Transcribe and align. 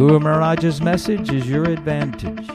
Guru 0.00 0.18
Maharaj's 0.18 0.80
message 0.80 1.30
is 1.30 1.46
your 1.46 1.64
advantage. 1.64 2.48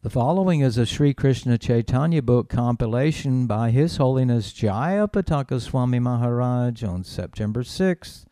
The 0.00 0.08
following 0.08 0.60
is 0.60 0.78
a 0.78 0.86
Sri 0.86 1.12
Krishna 1.12 1.58
Chaitanya 1.58 2.22
book 2.22 2.48
compilation 2.48 3.46
by 3.46 3.70
His 3.70 3.98
Holiness 3.98 4.54
Jaya 4.54 5.08
Pataka 5.08 5.60
Swami 5.60 5.98
Maharaj 5.98 6.82
on 6.82 7.04
September 7.04 7.62
6, 7.62 8.24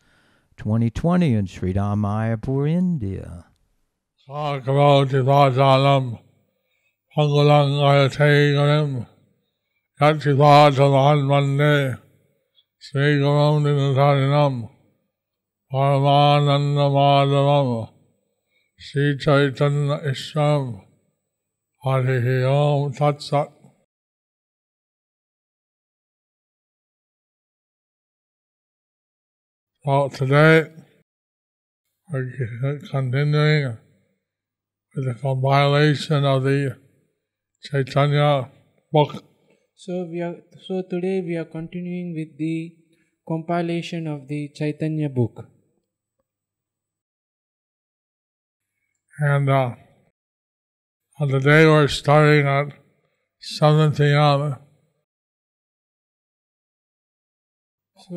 2020 0.57 1.33
in 1.35 1.45
Sri 1.45 1.75
Mayapur, 1.75 2.67
India. 2.67 3.45
Kavoti 4.27 5.21
Vajalam 5.21 6.17
Pangalang 7.15 8.09
Ayataganam 8.09 9.05
Yati 10.01 10.35
Vajalan 10.35 11.23
Mande 11.23 11.99
Sri 12.79 13.19
Garam 13.19 13.61
Dinatarinam 13.61 14.71
Paramananda 15.71 16.89
Madhavam 16.89 17.89
Ishram 18.79 20.81
Harihi 21.83 22.45
Om 22.45 22.93
Tat 22.93 23.21
Sat 23.21 23.51
Well, 29.83 30.09
today 30.09 30.69
we're 32.11 32.79
continuing 32.91 33.77
with 34.93 35.05
the 35.05 35.15
compilation 35.21 36.25
of 36.25 36.43
the 36.43 36.75
Chaitanya 37.63 38.51
book. 38.91 39.23
So 39.75 40.05
we 40.11 40.21
are 40.21 40.35
so 40.67 40.83
today 40.89 41.21
we 41.21 41.37
are 41.37 41.45
continuing 41.45 42.13
with 42.13 42.37
the 42.37 42.75
compilation 43.27 44.07
of 44.07 44.27
the 44.27 44.49
Chaitanya 44.53 45.09
book. 45.09 45.47
And 49.19 49.49
uh, 49.49 49.75
on 51.19 51.31
the 51.31 51.39
day 51.39 51.65
we're 51.65 51.87
starting 51.87 52.45
at 52.45 52.67
7 53.39 53.93
p.m. 53.93 54.55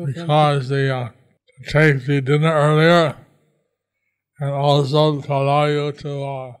Because 0.05 0.69
the 0.69 0.95
uh, 0.95 1.09
take 1.69 2.05
the 2.05 2.21
dinner 2.21 2.53
earlier 2.53 3.17
and 4.39 4.51
also 4.51 5.21
to 5.21 5.33
allow 5.33 5.65
you 5.65 5.91
to 5.91 6.23
uh, 6.23 6.53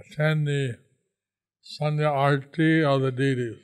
attend 0.00 0.46
the 0.46 0.78
Sandhya 1.64 2.10
Arti 2.10 2.84
of 2.84 3.00
the 3.00 3.10
deities. 3.10 3.58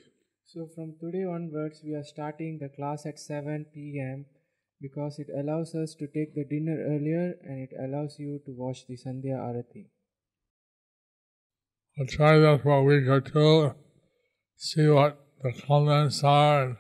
so 0.52 0.66
from 0.74 0.94
today 1.00 1.24
onwards 1.24 1.80
we 1.84 1.94
are 1.94 2.04
starting 2.04 2.58
the 2.58 2.68
class 2.68 3.06
at 3.06 3.18
7 3.18 3.66
p.m. 3.72 4.26
because 4.82 5.20
it 5.20 5.28
allows 5.38 5.74
us 5.76 5.94
to 5.94 6.06
take 6.08 6.34
the 6.34 6.44
dinner 6.44 6.76
earlier 6.90 7.34
and 7.44 7.68
it 7.68 7.70
allows 7.80 8.16
you 8.18 8.40
to 8.44 8.50
watch 8.50 8.84
the 8.88 8.96
Sandhya 8.96 9.38
Arati. 9.38 9.86
I'll 11.98 12.06
try 12.06 12.38
that 12.38 12.62
for 12.62 12.78
a 12.78 12.82
week 12.82 13.06
or 13.06 13.20
two, 13.20 13.74
see 14.56 14.88
what 14.88 15.24
the 15.42 15.52
comments 15.66 16.24
are 16.24 16.64
and 16.64 16.76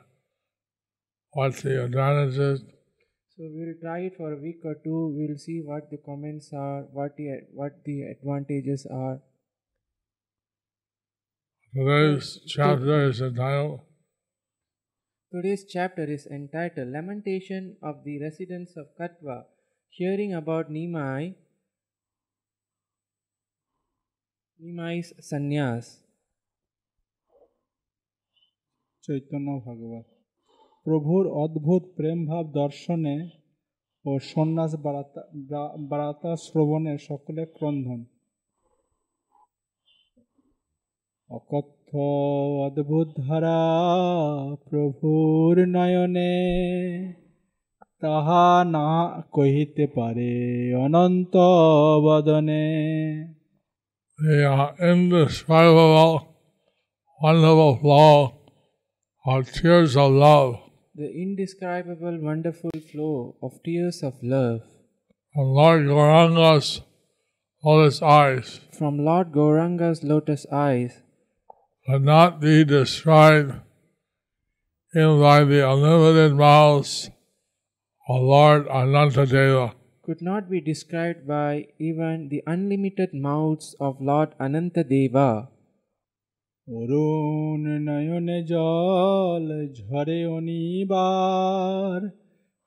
what 1.30 1.56
the 1.56 1.84
advantages. 1.84 2.62
So 3.36 3.44
we 3.44 3.66
will 3.66 3.74
try 3.80 4.00
it 4.00 4.16
for 4.16 4.32
a 4.32 4.40
week 4.40 4.60
or 4.64 4.74
two. 4.82 5.14
We 5.16 5.28
will 5.28 5.38
see 5.38 5.62
what 5.64 5.90
the 5.90 5.98
comments 5.98 6.50
are, 6.52 6.82
what 6.92 7.16
the 7.16 7.40
what 7.52 7.84
the 7.84 8.02
advantages 8.02 8.86
are. 8.90 9.20
Today's 11.74 12.40
chapter 12.46 13.08
is 13.08 13.20
entitled 13.20 13.80
Today's 15.32 15.64
chapter 15.64 16.04
is 16.04 16.26
entitled 16.26 16.88
Lamentation 16.88 17.76
of 17.82 18.04
the 18.04 18.20
Residents 18.20 18.76
of 18.76 18.88
Katwa, 19.00 19.44
hearing 19.92 20.34
about 20.34 20.68
Nimai, 20.68 21.34
Nimai's 24.60 25.08
sannyas. 25.28 25.86
Chaitanya 29.04 29.48
ভাগবত 29.66 30.06
প্রভুর 30.86 31.24
অদ্ভুত 31.44 31.82
প্রেমভাব 31.98 32.44
দর্শনে 32.60 33.16
ও 34.04 34.10
সন্ন্যাস 34.32 34.72
বারাতা 34.84 35.22
বারাতা 35.90 36.30
শ্রবণে 36.44 36.94
সকলে 37.08 37.42
ক্রন্ধন 37.56 38.00
অকথ্য 41.30 41.81
অদ্ভুত 42.65 43.07
ধারা 43.21 43.59
প্রভুর 44.67 45.55
নয়নে 45.75 46.35
তাহা 48.01 48.45
না 48.75 48.87
কহিতে 49.35 49.85
পারে 49.97 50.33
অনন্ত 50.83 51.35
বদনে 52.05 52.67
the 54.19 54.37
uh, 54.51 54.71
indescribable, 54.81 56.15
wonderful 57.21 57.73
flow 57.77 58.33
of 59.25 59.51
tears 59.51 59.95
of 59.95 60.11
love 60.11 60.51
The 60.95 61.09
indescribable, 61.23 62.17
wonderful 62.19 62.71
flow 62.91 63.35
of 63.43 63.51
tears 63.63 64.01
of 64.01 64.15
love 64.23 64.61
from 65.33 65.47
Lord 65.59 65.81
Gauranga's 65.85 66.81
lotus 67.63 68.01
eyes 68.01 68.59
from 68.77 68.93
Lord 68.97 69.27
Gauranga's 69.31 70.03
lotus 70.03 70.47
eyes 70.51 70.93
could 71.87 72.03
not 72.03 72.41
be 72.41 72.63
described 72.63 73.51
even 74.95 75.19
by 75.21 75.43
the 75.43 75.61
unlimited 75.71 76.33
mouths 76.33 77.09
of 78.07 78.21
Lord 78.21 78.67
Anantadeva. 78.67 79.73
could 80.01 80.21
not 80.21 80.49
be 80.49 80.61
described 80.61 81.27
by 81.27 81.67
even 81.79 82.29
the 82.29 82.41
unlimited 82.47 83.13
mouths 83.13 83.75
of 83.79 84.01
Lord 84.01 84.29
Anantadeva. 84.39 85.29
অরুণ 86.67 87.63
নয়নে 87.87 88.39
জল 88.53 89.47
ঝরে 89.79 90.19
অনিবার 90.37 91.99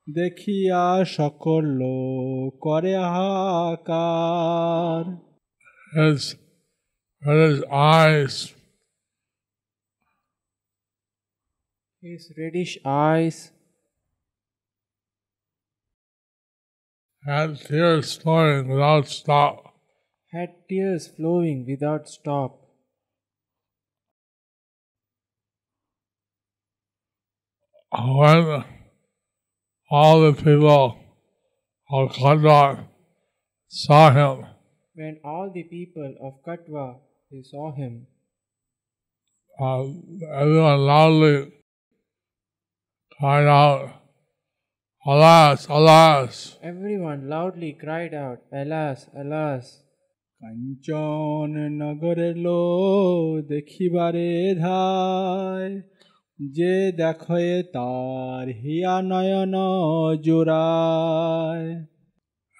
দেখিয়া 0.07 0.85
সকল 1.17 1.63
লোক 1.81 2.49
করে 2.65 2.93
হাহাকার 3.13 5.05
His, 5.97 6.21
his 7.21 7.57
eyes 7.97 8.35
His 12.06 12.32
reddish 12.38 12.78
eyes 12.84 13.50
had 17.26 17.58
tears 17.58 18.14
flowing 18.14 18.68
without 18.68 19.08
stop. 19.08 19.74
had 20.32 20.50
tears 20.68 21.08
flowing 21.08 21.66
without 21.66 22.08
stop. 22.08 22.60
When 27.90 28.64
all 29.90 30.20
the 30.20 30.32
people 30.44 30.96
of 31.90 32.12
Kandar 32.12 32.86
saw 33.66 34.12
him, 34.12 34.46
When 34.94 35.18
all 35.24 35.50
the 35.52 35.64
people 35.64 36.14
of 36.22 36.34
Katwa 36.46 37.00
they 37.32 37.42
saw 37.42 37.72
him, 37.74 38.06
uh, 39.58 39.86
everyone 40.40 40.86
loudly 40.86 41.52
cried 43.19 43.47
out, 43.47 44.01
Alas, 45.05 45.67
alas! 45.67 46.57
everyone 46.63 47.29
loudly 47.29 47.73
cried 47.73 48.13
out, 48.13 48.39
Alas, 48.51 49.09
alas! 49.15 49.65
কাঞ্চন 50.41 51.51
নগরের 51.81 52.35
লো 52.45 52.61
দেখিবারে 53.51 54.31
ধায় 54.63 55.73
যে 56.55 56.75
দেখে 57.01 57.49
তার 57.75 58.45
হিয়া 58.61 58.95
নয়ন 59.09 59.55
জোড়ায় 60.25 61.67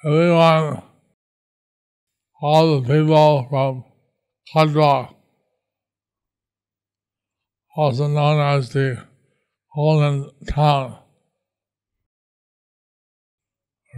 Everyone, 0.03 0.67
all 2.47 2.65
the 2.73 2.81
people 2.89 3.33
from 3.49 3.73
Kandar, 4.49 5.01
also 7.75 8.05
known 8.15 8.37
as 8.53 8.61
the 8.73 8.87
Golden 9.76 10.30
Town, 10.48 10.96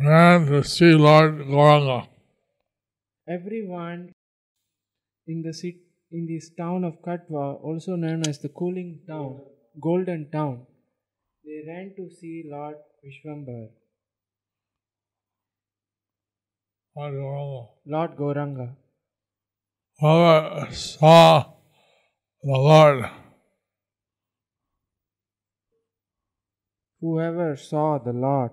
ran 0.05 0.47
to 0.47 0.65
see 0.65 0.93
Lord 0.95 1.37
Gauranga. 1.51 2.09
everyone 3.29 4.13
in 5.29 5.43
the 5.43 5.53
city, 5.53 5.79
in 6.11 6.27
this 6.27 6.51
town 6.59 6.83
of 6.83 6.95
Katwa, 7.01 7.63
also 7.63 7.95
known 7.95 8.27
as 8.27 8.41
the 8.41 8.49
cooling 8.49 9.03
town, 9.07 9.41
golden 9.81 10.29
town, 10.33 10.67
they 11.45 11.63
ran 11.69 11.95
to 11.97 12.11
see 12.11 12.43
Lord 12.51 12.75
Vishwambar, 13.05 13.69
Lord 16.97 17.15
Gauranga. 17.15 17.69
Lord 17.87 18.17
Gauranga. 18.17 18.75
Saw 20.75 21.45
the 22.43 22.59
Lord 22.69 23.09
Whoever 27.02 27.58
saw 27.58 27.98
the 27.98 28.14
Lord, 28.14 28.52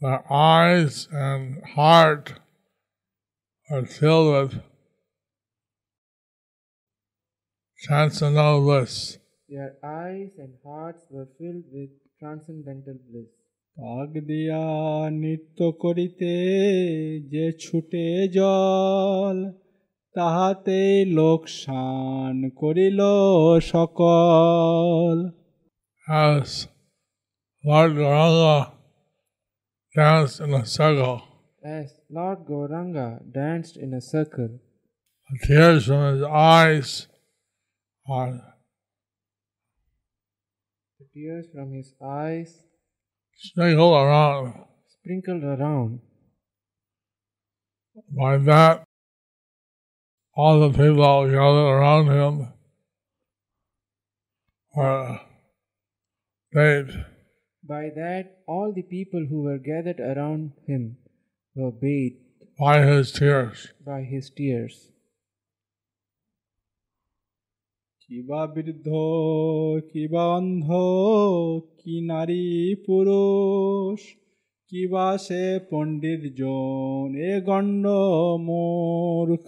their 0.00 0.32
eyes 0.32 1.08
and 1.12 1.62
heart 1.76 2.34
are 3.70 3.86
filled 3.86 4.28
with 4.34 4.62
transcendental 7.78 8.60
bliss. 8.60 9.18
their 9.48 9.76
eyes 9.84 10.30
and 10.38 10.54
hearts 10.64 11.04
were 11.10 11.28
filled 11.38 11.64
with 11.72 11.90
transcendental 12.20 12.98
bliss. 13.08 13.30
পাক 13.76 14.10
দিয়া 14.28 14.64
নৃত্য 15.22 15.58
করিতে 15.82 16.34
যে 17.32 17.46
ছুটে 17.62 18.06
জল 18.36 19.38
তাহাতেই 20.14 20.96
লোক 21.18 21.42
শান 21.60 22.36
করিল 22.60 23.00
সকল 23.72 25.16
as 26.09 26.67
Lord 27.63 27.91
Gauranga 27.91 28.71
danced 29.95 30.39
in 30.39 30.55
a 30.55 30.65
circle, 30.65 31.21
As 31.63 31.93
Lord 32.09 32.45
Gauranga 32.47 33.19
danced 33.31 33.77
in 33.77 33.93
a 33.93 34.01
circle, 34.01 34.59
the 35.29 35.39
tears 35.45 35.85
from 35.85 36.15
his 36.15 36.23
eyes 36.23 37.07
are 38.09 38.41
the 40.97 41.05
tears 41.13 41.45
from 41.53 41.73
his 41.73 41.93
eyes 42.03 42.63
sprinkled 43.37 43.93
around. 43.93 44.65
sprinkled 44.87 45.43
around. 45.43 45.99
By 48.17 48.37
that, 48.37 48.83
all 50.35 50.59
the 50.59 50.71
people 50.71 51.27
gathered 51.27 51.37
around 51.37 52.07
him 52.07 52.53
were 54.75 55.19
bathed. 56.58 56.94
By 57.64 57.84
that, 57.96 58.24
all 58.46 58.72
the 58.72 58.82
people 58.82 59.26
who 59.28 59.42
were 59.42 59.58
gathered 59.58 60.00
around 60.00 60.52
him 60.66 60.82
were 61.56 61.72
bathed 61.72 62.20
by 62.58 62.76
his 62.82 63.12
tears. 63.12 63.58
by 63.84 64.00
his 64.12 64.26
tears. 64.30 64.74
কিবা 68.08 68.40
বৃদ্ধ 68.54 68.88
কিবা 69.90 70.24
অন্ধ 70.36 70.68
কি 71.80 71.94
নারী 72.10 72.44
পুরুষ 72.86 74.00
কিবা 74.70 75.06
সে 75.26 75.44
পণ্ডিত 75.70 76.22
জন 76.40 77.08
এ 77.30 77.32
গণ্ড 77.48 77.84
মূর্খ 78.48 79.44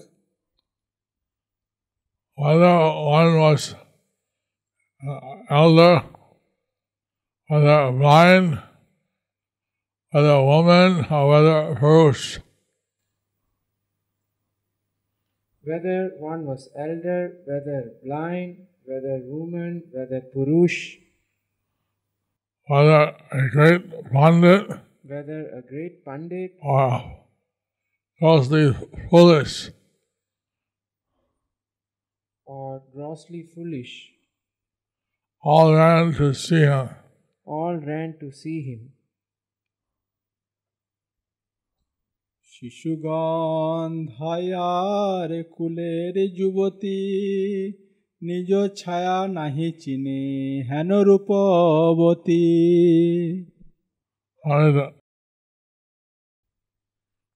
Whether 2.38 2.76
one 3.18 3.32
was 3.44 3.62
uh, 5.02 5.20
elder, 5.60 5.94
whether 7.51 7.91
blind, 7.91 8.63
whether 10.11 10.29
a 10.29 10.45
woman, 10.45 11.05
or 11.11 11.29
whether 11.31 11.57
a 11.71 11.75
Purush, 11.75 12.39
Whether 15.63 16.11
one 16.17 16.45
was 16.45 16.69
elder, 16.75 17.35
whether 17.45 17.91
blind, 18.05 18.67
whether 18.85 19.19
woman, 19.25 19.83
whether 19.91 20.21
purush, 20.33 20.95
whether 22.67 23.17
a 23.31 23.49
great 23.49 23.83
pandit. 24.13 24.71
Whether 25.03 25.41
a 25.49 25.61
great 25.61 26.05
pandit. 26.05 26.57
Or 26.63 27.19
grossly 28.17 28.73
foolish, 29.09 29.71
or 32.45 32.81
grossly 32.95 33.43
foolish, 33.43 34.13
all 35.43 35.75
ran 35.75 36.13
to 36.13 36.33
see 36.33 36.61
him 36.61 36.89
all 37.44 37.76
ran 37.76 38.14
to 38.20 38.30
see 38.40 38.60
him. 38.68 38.80
শিশুগণ 42.52 43.92
ধায়ার 44.16 45.30
কুলের 45.54 46.14
যুবতী 46.38 47.00
নিজ 48.26 48.50
ছায়া 48.80 49.18
নাহি 49.36 49.68
চিনে 49.82 50.22
হেন 50.68 50.90
রূপবতী 51.08 52.46
Only 54.50 54.72
the, 54.76 54.86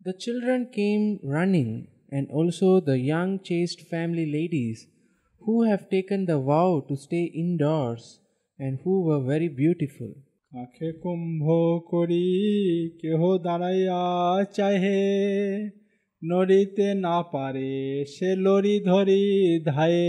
The 0.07 0.15
children 0.25 0.61
came 0.79 1.05
running, 1.37 1.89
and 2.17 2.25
also 2.37 2.69
the 2.81 2.99
young 3.13 3.31
chaste 3.49 3.81
family 3.93 4.27
ladies 4.39 4.79
who 5.43 5.55
have 5.69 5.91
taken 5.95 6.21
the 6.27 6.39
vow 6.51 6.71
to 6.89 6.95
stay 6.97 7.25
indoors 7.45 8.03
and 8.59 8.79
who 8.83 8.95
were 9.07 9.23
very 9.33 9.51
beautiful. 9.63 10.13
কাকে 10.53 10.89
কুম্ভ 11.03 11.45
করি 11.93 12.29
কেহ 13.01 13.21
দাঁড়াইয়া 13.47 14.03
চাহে 14.57 15.03
নড়িতে 16.23 16.87
না 17.05 17.17
পারে 17.33 17.73
সে 18.15 18.31
লরি 18.45 18.77
ধরি 18.89 19.25
ধায়ে 19.69 20.09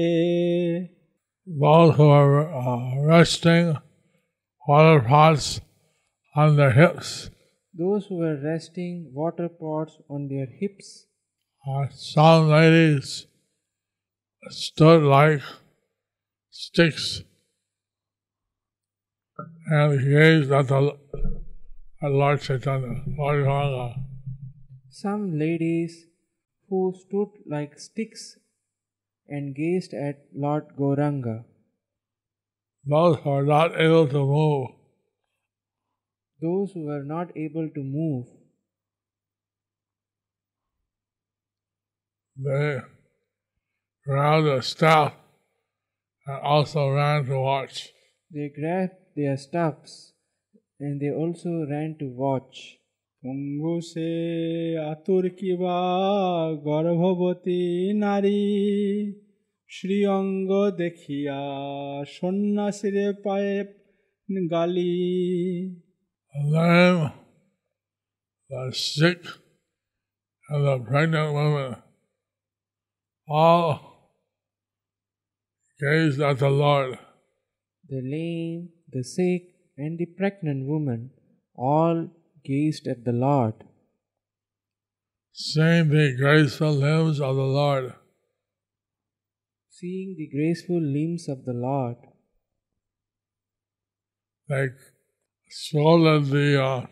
those 1.47 1.95
who 1.97 2.07
are 2.19 2.35
uh, 2.61 3.01
resting 3.03 3.65
water 4.67 4.99
pots 5.01 5.59
on 6.35 6.55
their 6.55 6.71
hips, 6.71 7.29
Those 7.73 8.05
who 8.07 8.15
were 8.17 8.37
resting 8.37 9.11
water 9.13 9.49
pots 9.49 9.93
on 10.09 10.27
their 10.27 10.45
hips, 10.45 11.07
uh, 11.67 11.87
some 11.91 12.49
ladies 12.49 13.27
stood 14.43 15.03
like 15.03 15.41
sticks 16.49 17.23
and 19.38 20.00
gazed 20.00 20.50
at 20.52 20.68
the 20.68 20.96
at 22.02 22.10
Lord 22.10 22.40
Chaitanya, 22.40 23.02
Lord 23.18 23.44
Gauranga. 23.44 23.94
some 24.90 25.38
ladies 25.38 26.06
who 26.68 26.94
stood 26.98 27.28
like 27.46 27.78
sticks 27.78 28.38
and 29.28 29.54
gazed 29.54 29.94
at 29.94 30.24
Lord 30.34 30.64
Gauranga. 30.78 31.44
Those 32.84 33.18
who 33.22 33.30
are 33.30 33.42
not 33.44 33.78
able 33.80 34.08
to 34.08 34.24
move, 34.24 34.68
Those 36.40 36.72
who 36.72 36.84
were 36.86 37.02
not 37.04 37.36
able 37.36 37.68
to 37.76 37.82
move, 37.82 38.26
they 42.36 42.80
grabbed 44.04 44.46
a 44.46 44.62
staff 44.62 45.14
and 46.26 46.40
also 46.42 46.88
ran 46.90 47.24
to 47.26 47.40
watch. 47.40 47.88
they 48.30 48.48
grabbed 48.60 48.94
their 49.15 49.37
staffs 49.37 50.13
and 50.79 50.99
they 51.01 51.11
also 51.11 51.51
ran 51.65 51.95
to 51.99 52.07
watch. 52.07 52.57
পঙ্গু 53.23 53.75
সে 53.91 54.09
আতুর 54.91 55.25
কিবা 55.37 55.79
গর্ভবতী 56.67 57.63
নারী 58.03 58.43
শ্রীঅঙ্গ 59.69 60.51
দেখিয়া 60.81 61.41
সন্ন্যাসীরে 62.15 63.07
পায়ে 63.25 63.57
গালি 64.53 64.95
The 66.33 66.43
lame, 66.55 67.03
the 68.49 68.63
sick, 68.91 69.21
and 70.49 70.61
the 70.67 70.77
pregnant 70.89 71.29
women 71.39 71.71
all 73.27 73.67
gazed 75.79 76.21
at 76.21 76.37
the 76.39 76.49
Lord. 76.63 76.91
The 77.89 78.01
lame, 78.13 78.69
the 78.96 79.04
sick, 79.04 79.42
and 79.76 79.98
the 79.98 80.06
pregnant 80.20 80.66
woman 80.72 81.10
all 81.54 82.08
gazed 82.44 82.86
at 82.94 83.04
the 83.04 83.12
Lord, 83.12 83.54
seeing 85.32 85.90
the 85.90 86.16
graceful 86.16 86.72
limbs 86.72 87.20
of 87.20 87.36
the 87.36 87.50
Lord. 87.60 87.94
seeing 89.78 90.14
the 90.18 90.28
graceful 90.34 90.80
limbs 90.80 91.28
of 91.28 91.44
the 91.44 91.52
Lord. 91.52 91.96
They 94.48 94.68
scolded 95.50 96.26
the 96.36 96.48
uh, 96.62 96.86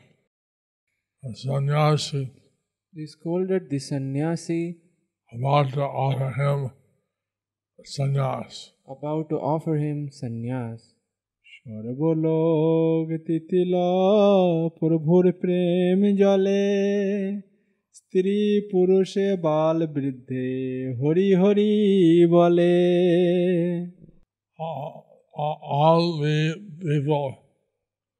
sannyasi 1.42 2.30
They 2.96 3.06
scolded 3.06 3.70
the 3.70 3.78
sannyasi 3.78 4.62
about 5.32 5.72
to 5.72 5.82
offer 5.82 6.30
him 6.40 6.70
sannyas. 7.94 8.70
about 8.86 9.28
to 9.30 9.36
offer 9.54 9.76
him 9.76 10.10
sannyas. 10.20 10.93
সর্বলোক 11.66 13.08
তিতিল 13.26 13.74
প্রভুর 14.78 15.24
প্রেম 15.40 16.00
জলে 16.20 16.66
স্ত্রী 17.98 18.40
পুরুষে 18.70 19.28
বাল 19.36 19.78
বৃদ্ধে 19.86 20.48
হরি 21.00 21.28
হরি 21.34 21.74
বলে। 22.26 22.76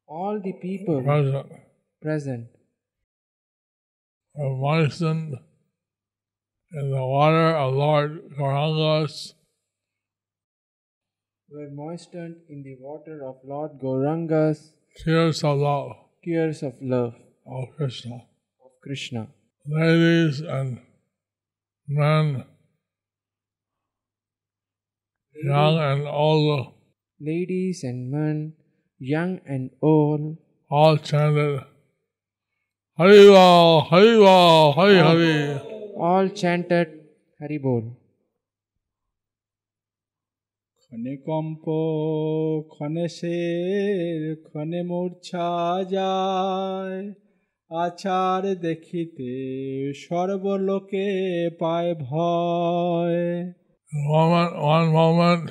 All 0.08 0.34
the 0.46 0.54
people 0.64 0.96
all 0.96 1.04
present. 1.08 1.48
present. 2.02 2.44
Are 4.36 4.54
in 6.78 6.86
the 6.96 7.06
water 7.16 7.48
of 7.62 7.68
Lord 7.74 8.10
Gauranga's 8.38 9.14
were 11.54 11.70
moistened 11.70 12.36
in 12.48 12.64
the 12.64 12.74
water 12.80 13.24
of 13.24 13.36
Lord 13.44 13.78
Gauranga's 13.80 14.72
tears 14.96 15.44
of 15.44 15.58
love 15.58 15.92
tears 16.24 16.62
of 16.64 16.74
love 16.80 17.14
of 17.46 17.68
Krishna. 17.76 18.16
of 18.64 18.72
Krishna. 18.82 19.28
Ladies 19.64 20.40
and 20.40 20.80
men, 21.86 22.44
young 25.44 25.78
and 25.78 26.08
old, 26.08 26.74
Ladies 27.20 27.84
and 27.84 28.10
men, 28.10 28.54
young 28.98 29.40
and 29.46 29.70
old, 29.80 30.36
all 30.68 30.96
chanted 30.96 31.60
Hariva, 32.98 33.88
Hariva, 33.90 34.74
Hari 34.74 34.98
Hari. 34.98 35.60
all 35.96 36.28
chanted 36.30 37.00
Haribol. 37.40 37.94
ক্ষণে 40.93 41.15
কম্প 41.17 41.65
ক্ষণে 42.73 43.07
শের 43.09 44.35
ক্ষণে 44.43 44.81
মূর্ছা 44.83 45.49
যায় 45.89 46.99
আচার 47.71 48.41
দেখিতে 48.59 49.31
সর্বলোকে 49.93 51.07
পায় 51.59 51.91
ভয় 51.95 53.21
Moment, 53.91 54.51
one 54.75 54.87
moment, 54.91 55.45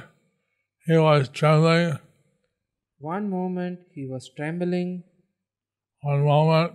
he 0.87 0.97
was 0.99 1.23
trembling. 1.29 1.89
One 3.01 3.25
moment 3.29 3.77
he 3.95 4.03
was 4.07 4.25
trembling, 4.37 4.91
One 6.03 6.23
moment, 6.25 6.71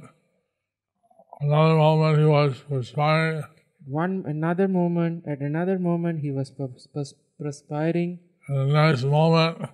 another 1.42 1.76
moment, 1.76 2.14
he 2.18 2.28
was 2.28 2.52
perspiring. 2.70 3.44
one 4.02 4.14
another 4.26 4.68
moment, 4.70 5.16
at 5.26 5.40
another 5.42 5.78
moment 5.80 6.16
he 6.20 6.32
was 6.32 6.48
pers- 6.52 6.88
pers- 6.94 7.16
perspiring, 7.40 8.12
And 8.49 8.71
the 8.71 8.75
next 8.75 9.05
moment, 9.05 9.71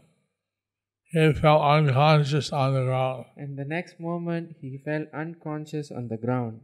he 1.12 1.32
fell 1.32 1.62
unconscious 1.62 2.52
on 2.52 2.74
the 2.74 2.84
ground. 2.84 3.26
and 3.36 3.56
the 3.56 3.64
next 3.64 4.00
moment 4.00 4.56
he 4.60 4.78
fell 4.84 5.06
unconscious 5.14 5.92
on 5.92 6.08
the 6.08 6.16
ground. 6.16 6.60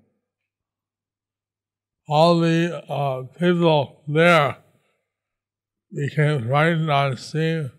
All 2.09 2.41
the 2.41 2.83
uh, 2.89 3.23
people 3.39 4.03
there 4.09 4.57
became 5.95 6.49
frightened 6.49 6.91
on 6.91 7.17
seeing 7.17 7.71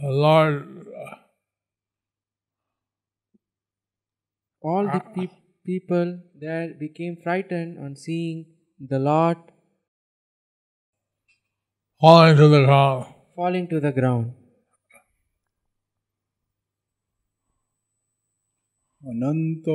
the 0.00 0.08
Lord 0.08 0.86
uh, 1.04 1.16
All 4.62 4.84
the 4.84 5.02
peop 5.14 5.30
people 5.66 6.20
there 6.40 6.74
became 6.80 7.16
frightened 7.22 7.78
on 7.78 7.96
seeing 7.96 8.46
the 8.80 8.98
Lord 8.98 9.36
falling 12.01 12.35
to 12.37 12.47
the 12.47 12.65
ground. 12.65 13.05
falling 13.35 13.67
to 13.67 13.79
the 13.79 13.91
ground. 13.91 14.25
অনন্ত 19.01 19.67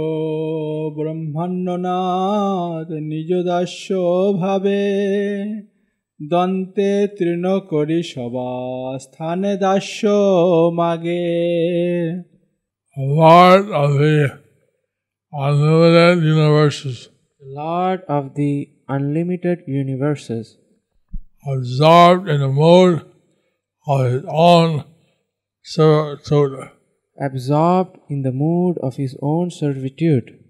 ব্রহ্মাণ্ডনাথ 0.96 2.88
নিজ 3.10 3.30
দাস্য 3.50 3.86
ভাবে 4.42 4.82
দন্তে 6.20 6.92
তৃণ 7.16 7.44
করি 7.70 8.00
সবা 8.12 8.50
স্থানে 9.04 9.52
দাস্য 9.64 10.00
মাগে 10.78 11.28
The 12.96 13.06
Lord 13.22 13.64
of 13.82 13.90
the 14.02 14.16
unlimited 15.32 16.16
universes, 16.34 16.96
The 17.42 17.50
Lord 17.62 18.00
of 18.16 18.24
the 18.34 18.52
unlimited 18.88 19.58
universes, 19.82 20.46
absorbed 21.47 22.27
in 22.27 22.41
the 22.41 22.49
mode 22.49 23.05
of 23.87 24.11
his 24.11 24.23
own 24.27 24.83
servitude, 25.63 26.69
absorbed 27.19 27.97
in 28.09 28.21
the 28.21 28.31
mood 28.31 28.77
of 28.79 28.95
his 28.95 29.17
own 29.21 29.49
servitude, 29.49 30.43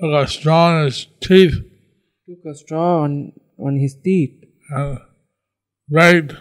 took 0.00 0.12
a 0.12 0.26
straw 0.26 0.78
in 0.78 0.84
his 0.86 1.06
teeth. 1.20 1.54
Took 2.28 2.52
a 2.52 2.54
straw 2.54 3.02
on, 3.02 3.32
on 3.58 3.76
his 3.76 3.96
teeth. 4.02 4.44
And 4.70 4.98
begged 5.88 6.36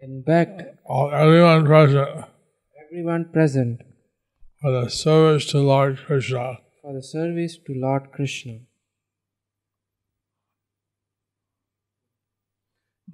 and 0.00 0.24
begged 0.24 0.62
of 0.88 1.12
everyone 1.12 1.66
present. 1.66 2.24
everyone 2.86 3.30
present. 3.32 3.80
For 4.62 4.70
the 4.72 4.88
service 4.88 5.46
to 5.46 5.58
Lord 5.58 5.98
Krishna. 6.06 6.58
for 6.80 6.94
the 6.94 7.02
service 7.02 7.58
to 7.66 7.72
Lord 7.74 8.12
Krishna. 8.12 8.60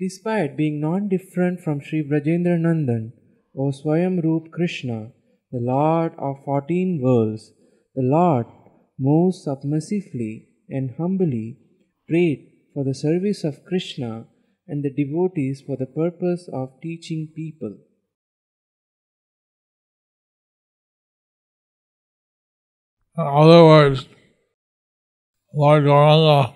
Despite 0.04 0.54
being 0.58 0.80
non 0.80 1.08
different 1.08 1.60
from 1.62 1.80
Sri 1.80 2.02
Brajendra 2.06 2.58
Nandan, 2.60 3.12
Swayam 3.56 4.22
Roop 4.22 4.50
Krishna, 4.52 5.12
the 5.50 5.60
Lord 5.60 6.12
of 6.18 6.44
fourteen 6.44 7.00
worlds, 7.00 7.52
the 7.94 8.02
Lord 8.02 8.44
most 8.98 9.44
submissively 9.44 10.48
and 10.68 10.90
humbly 10.98 11.56
prayed 12.06 12.52
for 12.74 12.84
the 12.84 12.92
service 12.92 13.44
of 13.44 13.64
Krishna 13.64 14.26
and 14.68 14.84
the 14.84 14.90
devotees 14.90 15.62
for 15.66 15.78
the 15.78 15.86
purpose 15.86 16.50
of 16.52 16.82
teaching 16.82 17.32
people. 17.34 17.74
In 23.16 23.24
other 23.24 23.64
words, 23.64 24.06
Lord 25.54 25.84
Gauranga 25.84 26.52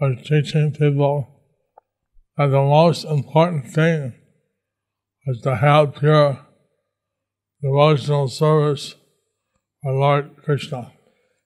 was 0.00 0.26
teaching 0.26 0.72
people 0.72 1.35
that 2.37 2.47
the 2.47 2.61
most 2.61 3.05
important 3.05 3.67
thing 3.67 4.13
was 5.25 5.41
to 5.41 5.55
have 5.55 5.95
pure 5.95 6.39
devotional 7.61 8.27
service 8.27 8.95
for 9.81 9.93
Lord 9.93 10.37
Krishna. 10.43 10.91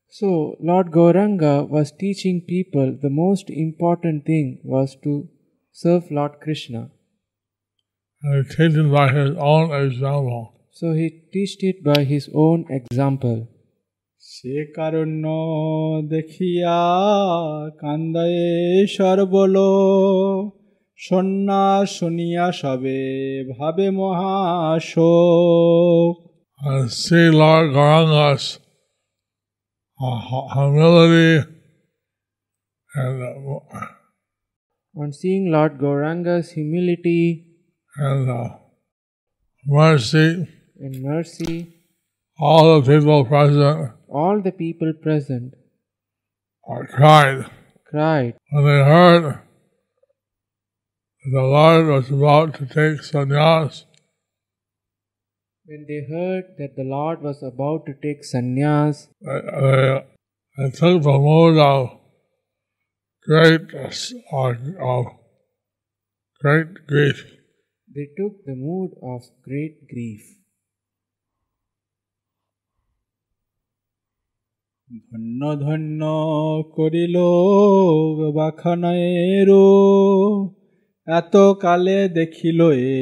So, 0.10 0.56
Lord 0.62 0.92
Gauranga 0.92 1.68
was 1.68 1.92
teaching 1.92 2.46
people 2.48 2.98
the 3.02 3.10
most 3.10 3.50
important 3.50 4.26
thing 4.26 4.62
was 4.64 4.96
to 5.04 5.28
serve 5.74 6.10
Lord 6.10 6.40
Krishna. 6.42 6.92
And 8.22 8.46
he 8.46 8.56
teaches 8.56 8.92
by 8.92 9.12
his 9.12 9.36
own 9.38 9.72
example. 9.74 10.54
So, 10.72 10.94
he 10.94 11.10
taught 11.34 11.64
it 11.64 11.84
by 11.84 12.04
his 12.06 12.30
own 12.34 12.66
example. 12.70 13.48
সে 14.34 14.56
কারণ্য 14.78 15.26
দেখিয়া 16.14 16.80
কান্দায়ে 17.82 18.50
সর্বল 18.96 19.56
সন্না 21.05 21.63
শুনিয়া 21.97 22.47
সবে 22.61 23.01
ভাবে 23.53 23.87
মহাশোক। 23.99 25.01
And 26.71 26.87
see 27.03 27.27
Lord 27.43 27.67
Gauranga's 27.77 28.45
uh, 30.07 30.19
humility 30.55 31.33
and 33.03 33.17
uh, 33.23 33.87
on 35.01 35.09
seeing 35.19 35.45
Lord 35.55 35.73
Gauranga's 35.85 36.47
humility 36.57 37.25
and 38.09 38.23
uh, 38.41 38.49
mercy. 39.79 40.29
and 40.85 40.95
mercy 41.11 41.57
all 42.47 42.65
the 42.75 42.83
people 42.91 43.21
present 43.33 43.79
all 44.21 44.37
the 44.47 44.55
people 44.65 44.91
present 45.07 45.51
cried. 46.97 47.39
cried. 47.91 48.35
When 48.51 48.65
they 48.65 48.83
heard 48.95 49.25
the 51.32 51.42
Lord 51.42 51.88
was 51.88 52.12
about 52.12 52.54
to 52.56 52.66
take 52.66 53.02
sannyas. 53.02 53.86
when 55.68 55.86
they 55.88 56.02
heard 56.08 56.44
that 56.60 56.76
the 56.76 56.84
Lord 56.84 57.22
was 57.24 57.42
about 57.42 57.86
to 57.88 57.94
take 58.02 58.22
sannyas. 58.22 59.08
They, 59.22 59.42
they, 59.62 60.06
they 60.58 60.70
took 60.72 61.02
the 61.02 61.18
mood 61.28 61.58
of 61.58 62.00
great 63.24 63.74
of, 63.74 64.58
of 64.80 65.06
great 66.40 66.88
grief. 66.88 67.26
They 67.96 68.08
took 68.18 68.46
the 68.46 68.56
mood 68.56 68.92
of 69.02 69.22
great 69.44 69.78
grief. 69.92 70.24
ধন্য 75.12 75.42
ধন্য 75.66 76.02
করিল 76.78 77.18
বাখানয়েরো 78.38 79.66
এত 81.09 81.35
কালে 81.63 81.99
দেখিল 82.19 82.61
এ 82.87 82.93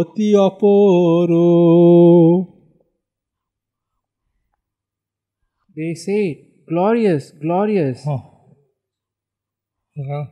অতি 0.00 0.28
অপর 0.46 1.28
They 5.76 5.94
said, 5.96 6.34
Glorious, 6.68 7.24
glorious. 7.44 7.98
Oh. 8.04 8.22
Okay. 9.96 10.24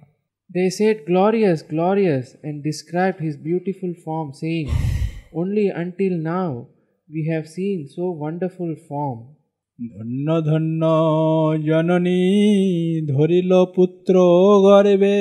They 0.51 0.69
said, 0.71 0.97
Glorious, 1.07 1.61
glorious, 1.65 2.27
and 2.43 2.65
described 2.65 3.21
his 3.21 3.37
beautiful 3.39 3.93
form, 4.05 4.29
saying, 4.33 4.69
Only 5.33 5.67
until 5.83 6.15
now 6.37 6.51
we 7.09 7.21
have 7.33 7.47
seen 7.49 7.79
so 7.97 8.05
wonderful 8.25 8.73
form. 8.89 9.19
ধন্য 9.79 10.29
ধন্য 10.49 10.83
জননী 11.69 12.23
ধরিল 13.13 13.53
পুত্র 13.77 14.15
গর্বে 14.67 15.19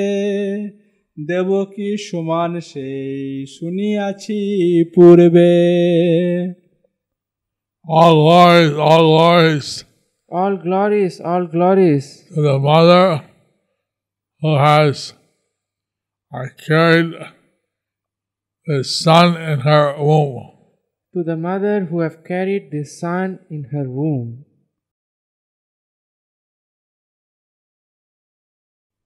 দেবকী 1.31 1.91
সমান 2.07 2.53
সেই 2.71 3.47
শুনিয়াছি 3.57 4.39
পূর্বে 4.95 5.53
All 7.85 8.15
glories, 8.25 8.73
all 8.91 9.05
glories 9.11 9.69
All 10.41 10.55
glories, 10.67 11.15
all 11.31 11.45
glories 11.55 12.07
to 12.35 12.41
the 12.49 12.59
mother 12.71 13.07
who 14.43 14.53
has 14.67 14.97
uh, 16.33 16.47
carried 16.67 17.11
the 18.67 18.85
son 19.03 19.29
in 19.51 19.59
her 19.69 19.85
womb. 19.99 20.37
to 21.15 21.21
the 21.31 21.37
mother 21.49 21.77
who 21.89 21.97
have 22.05 22.19
carried 22.25 22.65
the 22.71 22.85
son 23.03 23.27
in 23.55 23.63
her 23.73 23.87
womb. 23.99 24.29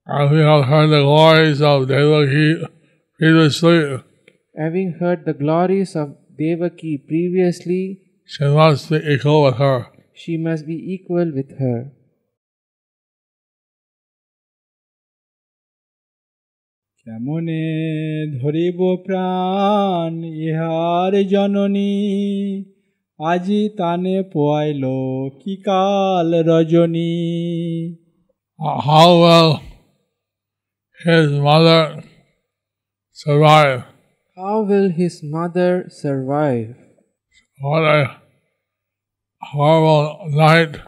As 0.09 0.31
we 0.31 0.41
have 0.51 0.65
heard 0.67 0.89
the 0.91 1.03
glories 1.03 1.61
of 1.63 1.89
Devaki 1.89 2.49
previously, 3.19 3.79
Having 4.57 4.91
heard 5.01 5.25
the 5.25 5.33
glories 5.35 5.97
of 5.97 6.09
Devaki 6.39 6.99
previously, 7.09 7.83
she 8.27 8.45
must 8.45 8.91
be 8.91 8.97
equal 9.15 9.43
with 9.45 9.57
her. 9.57 9.79
she 10.15 10.37
must 10.37 10.67
be 10.67 10.77
equal 10.95 11.29
with 11.39 11.51
her. 11.59 11.79
কেমনে 17.07 17.65
ধরিব 18.41 18.79
প্রাণ 19.07 20.13
ইহার 20.45 21.13
জননী 21.33 21.95
আজি 23.21 23.61
তানে 23.79 24.17
পোয়াইল 24.33 24.85
কি 25.41 25.55
কাল 25.69 26.31
রজনী 26.51 27.15
Uh, 28.59 28.79
How 28.89 29.09
will 29.23 29.51
his 31.05 31.31
mother 31.31 32.03
survive? 33.13 33.85
How 34.37 34.63
will 34.63 34.91
his 34.91 35.23
mother 35.23 35.87
survive? 35.89 36.77
What 37.61 37.85
a 37.85 38.21
horrible 39.41 40.31
night 40.31 40.81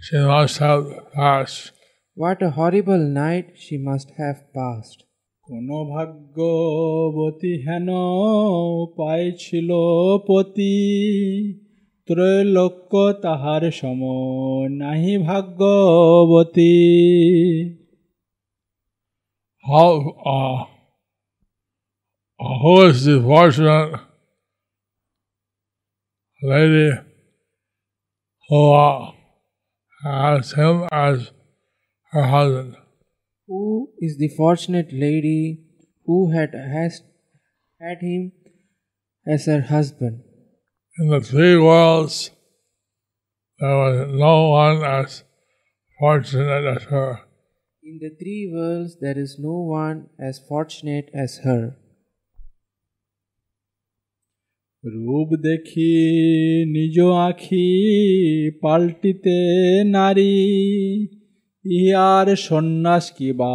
she 0.00 0.18
must 0.18 0.58
have 0.58 0.84
passed. 1.14 1.72
What 2.16 2.42
a 2.42 2.50
horrible 2.50 2.98
night 2.98 3.54
she 3.56 3.78
must 3.78 4.10
have 4.18 4.38
passed. 4.52 5.00
কোন 5.46 5.68
ভাগ্যবতী 5.94 7.52
হেন 7.66 7.88
পাইছিল 8.96 9.70
পতি 10.26 10.76
ত্রৈলোক্য 12.08 12.92
তাহার 13.22 13.62
সম 13.80 14.00
নাহি 14.80 15.14
ভাগ্যবতী 15.28 16.76
how, 19.69 19.99
uh, 20.25 20.65
who 22.39 22.85
is 22.85 23.03
the 23.03 23.21
fortunate 23.21 23.99
lady 26.41 26.91
who 28.47 28.73
uh, 28.73 29.11
has 30.05 30.53
him 30.53 30.87
as 30.89 31.31
her 32.11 32.23
husband? 32.23 32.77
Who 33.47 33.89
is 33.99 34.17
the 34.17 34.29
fortunate 34.37 34.93
lady 34.93 35.65
who 36.05 36.31
had 36.31 36.53
has, 36.53 37.01
had 37.81 37.97
him 37.99 38.31
as 39.27 39.47
her 39.47 39.63
husband? 39.63 40.21
In 40.97 41.09
the 41.09 41.19
three 41.19 41.57
worlds, 41.57 42.31
there 43.59 43.75
was 43.75 44.07
no 44.13 44.49
one 44.49 44.83
as 44.85 45.25
fortunate 45.99 46.77
as 46.77 46.83
her. 46.83 47.26
In 47.86 47.98
the 47.98 48.10
three 48.10 48.50
worlds, 48.54 48.96
there 49.00 49.18
is 49.18 49.38
no 49.38 49.56
one 49.62 50.06
as 50.18 50.40
fortunate 50.48 51.08
as 51.14 51.32
her. 51.38 51.64
রূপ 54.84 55.28
দেখি 55.48 55.92
নিজ 56.74 56.96
আখি 57.28 57.68
পাল্টিতে 58.62 59.38
নারী 59.96 60.36
ইহার 61.64 62.28
সন্ন্যাস 62.46 63.04
কিবা 63.16 63.54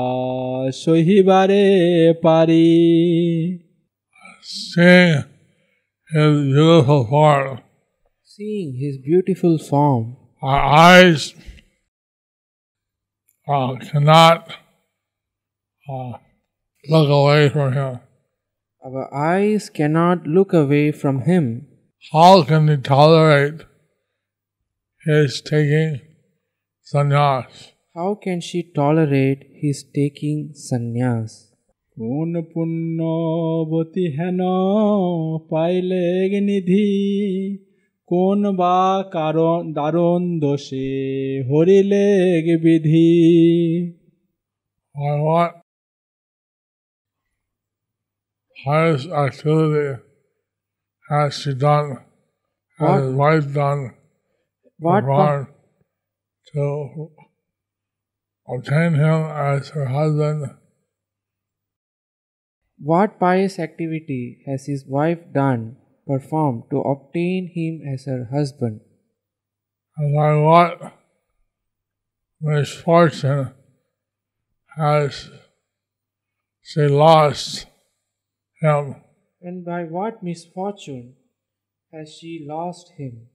সহিবারে 0.83 1.65
পারি 2.23 2.69
Seeing 4.63 5.15
his 6.09 6.37
beautiful 6.55 7.03
form, 7.11 7.55
Seeing 8.23 8.69
his 8.83 8.95
beautiful 9.09 9.55
form, 9.69 10.03
our 10.41 10.61
eyes 10.89 11.21
uh, 13.47 13.75
cannot 13.75 14.53
uh, 15.89 16.13
look 16.89 17.09
away 17.09 17.49
from 17.49 17.73
him. 17.73 17.99
our 18.87 19.13
eyes 19.13 19.69
cannot 19.69 20.25
look 20.25 20.53
away 20.53 20.91
from 20.91 21.21
him. 21.21 21.67
How 22.13 22.43
can 22.43 22.67
we 22.67 22.77
tolerate 22.77 23.63
his 25.05 25.41
taking 25.41 25.99
sannyas? 26.91 27.71
How 27.95 28.15
can 28.15 28.39
she 28.39 28.71
tolerate 28.79 29.43
his 29.61 29.83
taking 29.95 30.39
sannyas? 30.67 31.31
কোন 31.99 32.31
পুণ্যবতী 32.51 34.05
হেন 34.17 34.39
পাইলে 35.51 36.05
নিধি 36.47 36.87
কোন 38.11 38.39
বা 38.61 38.77
কারণ 39.17 39.59
দারুণ 39.77 40.21
দোষে 40.43 40.89
হরিলে 41.49 42.07
বিধি 42.63 43.11
Or 44.95 45.15
what 45.27 45.51
highest 48.65 49.07
activity 49.09 50.01
has 51.09 51.29
she 51.39 51.53
done, 51.53 51.87
has 52.79 52.89
What? 52.89 53.01
his 53.01 53.13
wife 53.15 53.53
done, 53.53 53.81
What, 54.79 55.03
performed 55.03 55.47
to 56.53 56.63
obtain 58.47 58.91
him 58.95 59.19
as 59.49 59.69
her 59.69 59.85
husband? 59.85 60.39
what 62.79 63.19
pious 63.19 63.57
activity 63.59 64.23
has 64.47 64.65
his 64.65 64.81
wife 64.87 65.21
done, 65.33 65.61
performed 66.12 66.64
to 66.70 66.78
obtain 66.80 67.50
him 67.54 67.80
as 67.92 68.04
her 68.04 68.28
husband? 68.30 68.80
And 69.96 70.14
by 70.14 70.34
what 70.34 70.92
misfortune 72.40 73.52
has 74.76 75.30
she 76.62 76.88
lost 76.88 77.66
him? 78.60 78.96
And 79.40 79.64
by 79.64 79.84
what 79.84 80.22
misfortune 80.22 81.14
has 81.92 82.14
she 82.18 82.44
lost 82.46 82.92
him? 82.98 83.28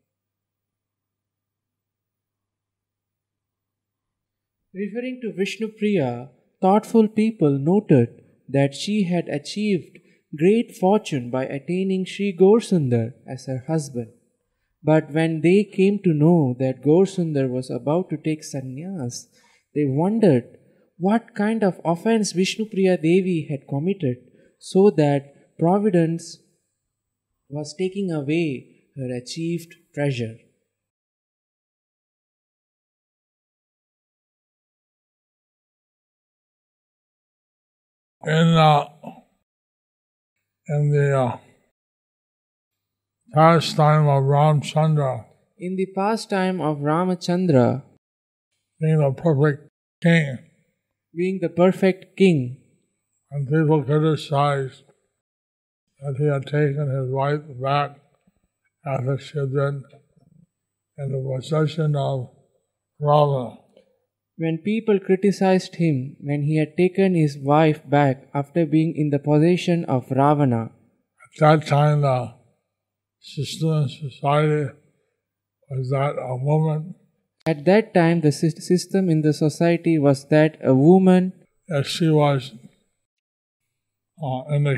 Referring 4.73 5.19
to 5.21 5.33
Vishnu 5.33 5.69
Priya, 5.69 6.29
thoughtful 6.61 7.07
people 7.07 7.57
noted 7.57 8.23
that 8.47 8.75
she 8.75 9.03
had 9.05 9.27
achieved 9.29 9.97
great 10.35 10.75
fortune 10.75 11.29
by 11.29 11.45
attaining 11.45 12.05
Sri 12.05 12.35
Gorsundar 12.37 13.13
as 13.27 13.45
her 13.45 13.63
husband. 13.67 14.11
But 14.83 15.11
when 15.11 15.41
they 15.41 15.63
came 15.63 15.99
to 16.03 16.13
know 16.13 16.55
that 16.59 16.83
Gorsundar 16.83 17.49
was 17.49 17.69
about 17.69 18.09
to 18.09 18.17
take 18.17 18.43
sannyas, 18.43 19.27
they 19.73 19.85
wondered 19.85 20.57
what 20.97 21.35
kind 21.35 21.63
of 21.63 21.79
offense 21.85 22.31
Vishnu 22.31 22.65
Priya 22.65 22.97
Devi 22.97 23.47
had 23.49 23.67
committed 23.67 24.17
so 24.59 24.89
that 24.91 25.57
Providence 25.57 26.37
was 27.49 27.75
taking 27.77 28.11
away 28.11 28.67
her 28.95 29.15
achieved 29.15 29.73
treasure. 29.93 30.35
In 38.25 38.47
uh, 38.55 38.89
in 40.69 40.89
the 40.91 41.17
uh, 41.17 41.37
pastime 43.33 44.07
of 44.07 44.23
Ramchandra, 44.23 45.25
In 45.57 45.75
the 45.75 45.87
pastime 45.95 46.61
of 46.61 46.79
Ramachandra, 46.79 47.83
being 48.79 49.01
a 49.01 49.11
perfect 49.11 49.69
king, 50.01 50.37
being 51.15 51.39
the 51.41 51.49
perfect 51.49 52.17
king, 52.17 52.61
and 53.31 53.47
people 53.47 53.83
criticized 53.83 54.83
that 56.01 56.15
he 56.17 56.25
had 56.25 56.45
taken 56.45 56.89
his 56.89 57.09
wife 57.09 57.41
back 57.61 57.99
after 58.85 59.17
she 59.17 59.39
had 59.39 59.51
been 59.51 59.83
in 60.97 61.11
the 61.11 61.35
possession 61.35 61.95
of 61.95 62.29
Ravana. 62.99 63.66
When 64.37 64.59
people 64.59 64.99
criticized 64.99 65.75
him 65.77 66.15
when 66.19 66.43
he 66.43 66.57
had 66.57 66.77
taken 66.77 67.15
his 67.15 67.39
wife 67.39 67.81
back 67.89 68.29
after 68.35 68.67
being 68.67 68.93
in 68.95 69.09
the 69.09 69.17
possession 69.17 69.83
of 69.85 70.11
Ravana, 70.11 70.69
At 71.15 71.39
that 71.39 71.65
time, 71.65 72.01
the 72.01 72.33
system 73.19 73.79
in 73.81 73.89
society 73.89 74.69
was 75.69 75.89
that 75.89 76.15
a 76.19 76.35
woman, 76.37 76.95
at 77.47 77.65
that 77.65 77.93
time 77.95 78.21
the 78.21 78.31
system 78.31 79.09
in 79.09 79.21
the 79.21 79.33
society 79.33 79.97
was 79.97 80.25
that 80.27 80.57
a 80.63 80.75
woman, 80.75 81.33
if 81.67 81.87
she 81.87 82.09
was 82.09 82.53
uh, 84.21 84.53
in 84.53 84.67
uh, 84.67 84.71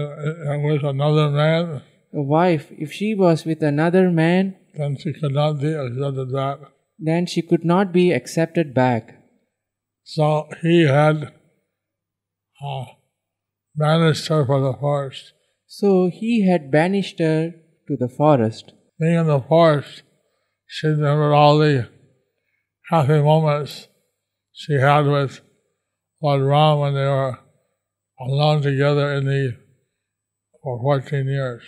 uh, 0.00 0.58
with 0.58 0.82
another 0.82 1.30
man, 1.30 1.82
a 2.12 2.22
wife, 2.22 2.66
if 2.72 2.92
she 2.92 3.14
was 3.14 3.44
with 3.44 3.62
another 3.62 4.10
man, 4.10 4.56
then 4.74 4.96
she 4.96 5.12
could 5.12 5.32
not 5.32 5.60
be 5.60 5.72
accepted 5.72 6.32
back. 6.32 6.58
Then 6.98 7.26
she 7.26 7.42
could 7.42 7.64
not 7.64 7.92
be 7.92 8.12
accepted 8.12 8.74
back. 8.74 9.20
So 10.04 10.48
he 10.62 10.86
had 10.86 11.32
uh, 12.64 12.84
banished 13.74 14.28
her 14.28 14.44
for 14.44 14.60
the 14.60 14.74
forest. 14.78 15.32
So 15.66 16.10
he 16.12 16.48
had 16.48 16.70
banished 16.70 17.18
her 17.18 17.52
to 17.88 17.96
the 17.96 18.08
forest. 18.08 18.72
Being 19.00 19.20
in 19.20 19.26
the 19.26 19.40
forest, 19.40 20.02
she 20.66 20.88
remembered 20.88 21.32
all 21.32 21.58
the 21.58 21.88
happy 22.90 23.20
moments 23.20 23.88
she 24.52 24.74
had 24.74 25.06
with 25.06 25.40
Lord 26.22 26.42
Ram 26.42 26.78
when 26.78 26.94
they 26.94 27.06
were 27.06 27.38
alone 28.20 28.62
together 28.62 29.12
in 29.14 29.24
the 29.24 29.56
for 30.62 30.80
14 30.80 31.26
years. 31.26 31.62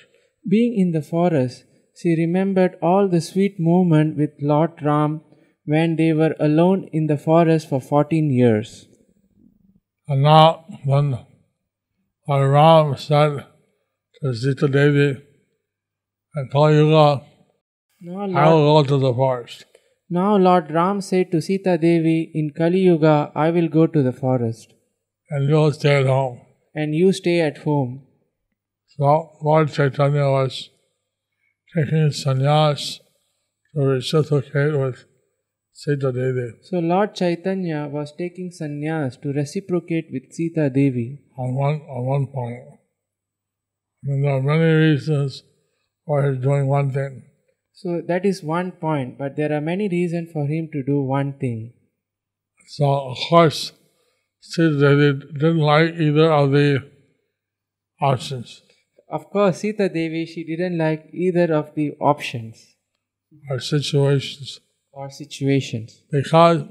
Being 0.49 0.79
in 0.79 0.93
the 0.93 1.03
forest, 1.03 1.65
she 2.01 2.15
remembered 2.19 2.77
all 2.83 3.09
the 3.09 3.21
sweet 3.21 3.59
moment 3.59 4.17
with 4.17 4.31
Lord 4.41 4.73
Ram 4.83 5.21
when 5.65 5.97
they 5.97 6.13
were 6.13 6.35
alone 6.39 6.89
in 6.93 7.07
the 7.07 7.19
forest 7.19 7.69
for 7.69 7.81
14 7.81 8.31
years. 8.31 8.87
And 10.09 10.23
now, 10.23 10.65
when 10.85 11.19
Lord 12.29 12.51
Ram 12.53 12.97
said 12.97 13.47
to 14.23 14.35
Sita 14.35 14.69
Devi 14.69 15.09
and 16.35 16.51
Kali 16.53 16.77
Yuga, 16.77 17.23
Now 18.01 18.21
I 18.41 18.53
will 18.53 18.83
go 18.83 18.89
to 18.89 18.99
the 19.07 19.13
forest. 19.15 19.65
now 20.17 20.37
Lord 20.37 20.71
Ram 20.71 21.01
said 21.01 21.31
to 21.33 21.41
Sita 21.43 21.77
Devi, 21.79 22.31
In 22.35 22.51
Kali 22.57 22.81
Yuga, 22.81 23.33
I 23.35 23.51
will 23.51 23.69
go 23.69 23.87
to 23.87 24.03
the 24.03 24.13
forest, 24.13 24.73
and 25.31 25.49
you'll 25.49 25.73
stay 25.73 25.97
at 26.03 26.07
home. 26.07 26.41
and 26.81 26.95
you 26.95 27.11
stay 27.19 27.41
at 27.41 27.59
home. 27.67 27.93
So 28.95 29.13
Lord 29.49 29.73
Chaitanya 29.77 30.27
was 30.37 30.57
taking 31.77 32.09
sannyas 32.09 33.01
to 33.75 33.81
reciprocate 33.81 34.79
with 34.79 35.05
Sita 35.73 36.11
Devi. 36.11 36.53
So 36.63 36.79
Lord 36.79 37.15
Chaitanya 37.15 37.87
was 37.87 38.13
taking 38.17 38.51
sannyas 38.51 39.21
to 39.21 39.33
reciprocate 39.33 40.07
with 40.11 40.33
Sita 40.33 40.71
Devi. 40.71 41.19
on 41.39 41.55
one 41.55 41.81
on 41.95 42.07
one 42.07 42.27
point. 42.29 42.63
I 44.03 44.09
mean, 44.09 44.23
there 44.23 44.37
are 44.37 44.43
many 44.43 44.73
reasons 44.73 45.43
why 46.05 46.29
he's 46.29 46.43
doing 46.43 46.67
one 46.67 46.93
thing. 46.93 47.25
So 47.75 48.01
that 48.09 48.25
is 48.25 48.43
one 48.43 48.73
point, 48.73 49.19
but 49.19 49.37
there 49.37 49.53
are 49.53 49.61
many 49.61 49.89
reasons 49.89 50.33
for 50.33 50.47
him 50.47 50.71
to 50.73 50.83
do 50.83 51.03
one 51.03 51.35
thing. 51.39 51.75
So 52.69 52.87
of 53.11 53.19
course, 53.29 53.73
Sita 54.41 54.79
Devi 54.81 55.33
didn't 55.35 55.59
like 55.59 55.95
either 55.95 56.33
of 56.33 56.53
the 56.53 56.85
options 58.01 58.63
Of 59.10 59.30
course, 59.30 59.58
Sita 59.60 59.90
Devi, 59.90 60.26
she 60.26 60.44
didn't 60.44 60.78
like 60.78 61.10
either 61.14 61.54
of 61.54 61.76
the 61.76 61.92
options 62.00 62.76
or 63.50 63.60
situations 63.60 64.62
or 64.92 65.10
situations 65.10 66.04
because 66.10 66.66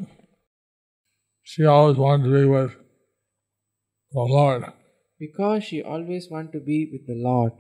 she 1.42 1.64
always 1.64 1.96
wanted 1.96 2.24
to 2.24 2.32
be 2.32 2.46
with 2.46 2.72
the 4.12 4.20
Lord. 4.20 4.64
because 5.18 5.64
she 5.64 5.82
always 5.82 6.28
wanted 6.30 6.52
to 6.52 6.60
be 6.60 6.88
with 6.92 7.06
the 7.06 7.18
Lord. 7.28 7.56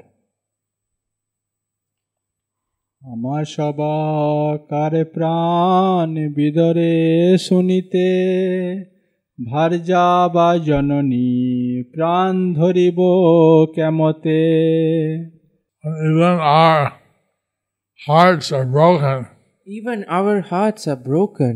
আমার 3.12 3.44
সবাকারে 3.56 5.04
প্রাণ 5.04 6.08
বিদরে 6.36 6.92
শুনিতে 7.38 8.08
ভার্যা 9.38 10.06
বা 10.34 10.48
জননী 10.66 11.30
প্রাণ 11.94 12.34
ধরিব 12.58 12.98
কেমতে 13.76 14.40
And 15.84 15.96
even 16.08 16.36
our 16.62 16.80
hearts 18.06 18.46
are 18.56 18.68
broken 18.78 19.18
Even 19.78 19.98
our 20.18 20.36
hearts 20.52 20.82
are 20.92 21.02
broken 21.10 21.54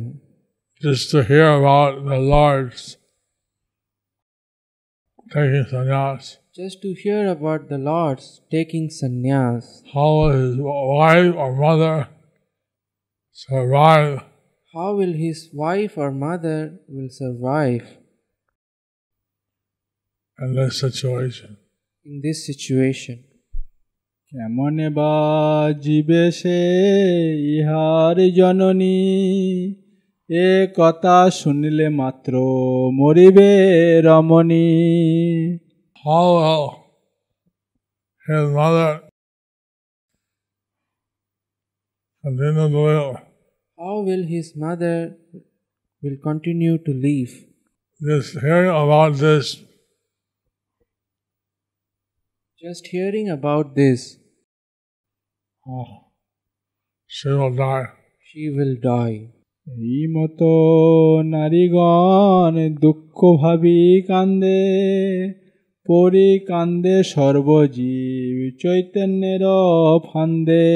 just 0.84 1.04
to 1.12 1.18
hear 1.30 1.48
about 1.60 1.92
the 2.10 2.18
Lord's 2.34 2.82
taking 5.34 5.64
sannyas. 5.72 6.24
just 6.60 6.76
to 6.82 6.90
hear 7.02 7.22
about 7.36 7.62
the 7.68 7.78
Lord's 7.78 8.26
taking 8.50 8.86
sannyas. 8.98 9.82
How 9.92 10.10
will 10.18 10.32
his 10.40 10.56
wife 10.56 11.34
or 11.42 11.50
mother 11.56 11.96
survive 13.32 14.22
How 14.78 14.88
will 14.98 15.12
his 15.12 15.38
wife 15.52 15.92
or 15.96 16.10
mother 16.10 16.58
will 16.88 17.10
survive 17.10 17.86
in 20.38 20.54
this 20.54 20.80
situation? 20.80 21.50
in 22.06 22.14
this 22.24 22.38
situation? 22.48 23.16
কেমনে 24.32 24.88
বা 24.98 25.12
জীবে 25.84 26.22
সে 26.40 26.58
ইহার 27.54 28.16
জননী 28.38 28.98
এ 30.30 30.48
কথা 30.78 31.16
শুনিলে 31.40 31.86
মাত্র 32.00 32.32
মরিবে 33.00 33.50
রমণী 34.06 34.68
How 36.04 36.26
will 36.34 36.66
his 38.26 38.46
mother 38.58 38.90
continue 42.24 42.68
to 42.74 42.80
live? 42.86 43.27
How 43.79 44.01
will 44.01 44.25
his 44.25 44.55
mother 44.55 45.15
will 46.03 46.17
continue 46.21 46.77
to 46.79 46.91
live? 46.91 47.33
Just 48.01 48.39
hearing 48.39 48.69
about 48.69 49.13
this 49.15 49.63
Just 52.61 52.87
hearing 52.87 53.29
about 53.29 53.73
this, 53.73 54.17
oh, 55.65 56.11
she 57.09 57.29
will 57.29 57.55
die. 57.55 57.85
she 58.21 58.49
will 58.49 58.75
die. 58.83 59.19
এই 59.67 60.01
মতো 60.07 60.51
নারীগণ 61.31 62.55
দুঃখ 62.81 63.17
ভাবি 63.41 63.81
কান্দে 64.07 64.61
পরি 65.85 66.29
কান্দে 66.47 66.95
সর্বজীব 67.03 68.37
চৈতন্যের 68.61 69.43
ফান্দে 70.03 70.67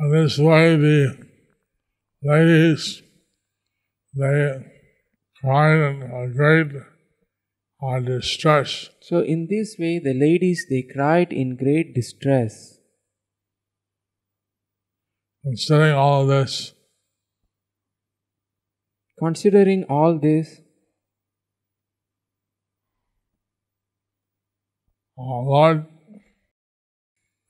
And 0.00 0.12
this 0.12 0.38
way 0.38 0.76
the 0.76 1.16
ladies 2.22 3.02
they 4.18 4.64
cried 5.40 5.78
in 5.78 6.02
a 6.02 6.26
great 6.34 6.72
uh, 7.82 8.00
distress. 8.00 8.88
So 9.02 9.20
in 9.20 9.46
this 9.48 9.76
way 9.78 10.00
the 10.00 10.14
ladies 10.14 10.66
they 10.68 10.82
cried 10.82 11.32
in 11.32 11.54
great 11.54 11.94
distress. 11.94 12.78
Considering 15.44 15.94
all 15.94 16.26
this, 16.26 16.74
Considering 19.20 19.84
all 19.84 20.18
this, 20.18 20.62
uh, 25.18 25.22
Lord, 25.22 25.84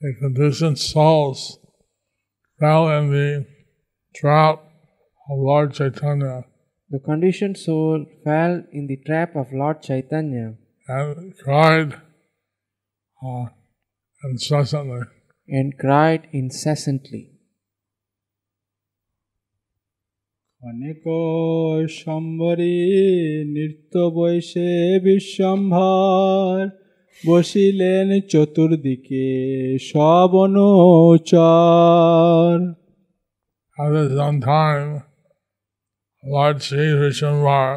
the 0.00 0.14
conditioned 0.20 0.80
souls 0.80 1.59
fell 2.59 2.89
in 2.97 3.11
the 3.11 3.45
trap 4.15 4.55
of 5.29 5.38
Lord 5.49 5.73
Chaitanya 5.73 6.35
the 6.89 6.99
conditioned 6.99 7.57
soul 7.57 8.05
fell 8.23 8.63
in 8.71 8.88
the 8.88 8.97
trap 9.05 9.35
of 9.35 9.51
Lord 9.51 9.81
Chaitanya 9.81 10.55
and 10.88 11.33
cried 11.38 11.93
uh, 13.25 13.45
incessantly. 14.23 15.01
and 15.47 15.77
cried 15.77 16.23
incessantly. 16.31 17.23
অনেক 20.61 21.01
সম্বরী 22.01 22.77
নৃত্য 23.55 23.93
বৈশে 24.17 24.69
বিশ্বম্ভর 25.03 26.57
বসিলেন 27.27 28.07
চতুর্দিকে 28.31 29.25
সব 29.91 30.29
অনুচর 30.43 32.55
At 33.83 33.89
this 33.95 34.13
own 34.25 34.38
time, 34.55 34.89
Lord 36.23 36.57
Sri 36.65 36.85
Vishnuvar 37.01 37.71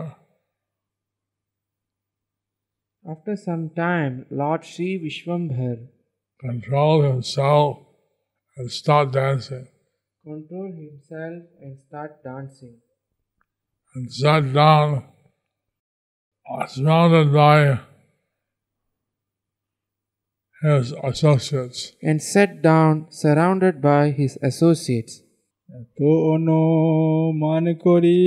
After 3.04 3.37
some 3.37 3.70
time, 3.74 4.26
Lord 4.30 4.64
Sri 4.64 4.98
Vishwambhar 5.02 5.78
controlled 6.40 7.04
himself 7.12 7.78
and 8.56 8.70
stopped 8.70 9.12
dancing. 9.14 9.66
control 10.24 10.70
himself 10.84 11.42
and 11.62 11.78
start 11.87 12.22
dancing. 12.22 12.76
and 13.94 14.12
sat 14.12 14.52
down, 14.52 15.04
uh, 16.52 16.66
surrounded 16.66 17.32
by 17.32 17.80
his 20.62 20.92
associates. 21.04 21.92
And 22.02 22.22
sat 22.22 22.62
down 22.62 23.06
surrounded 23.11 23.80
by 23.80 24.11
his 24.11 24.38
associates. 24.42 25.14
তো 25.96 26.11
অনুমান 26.34 27.64
করি 27.84 28.20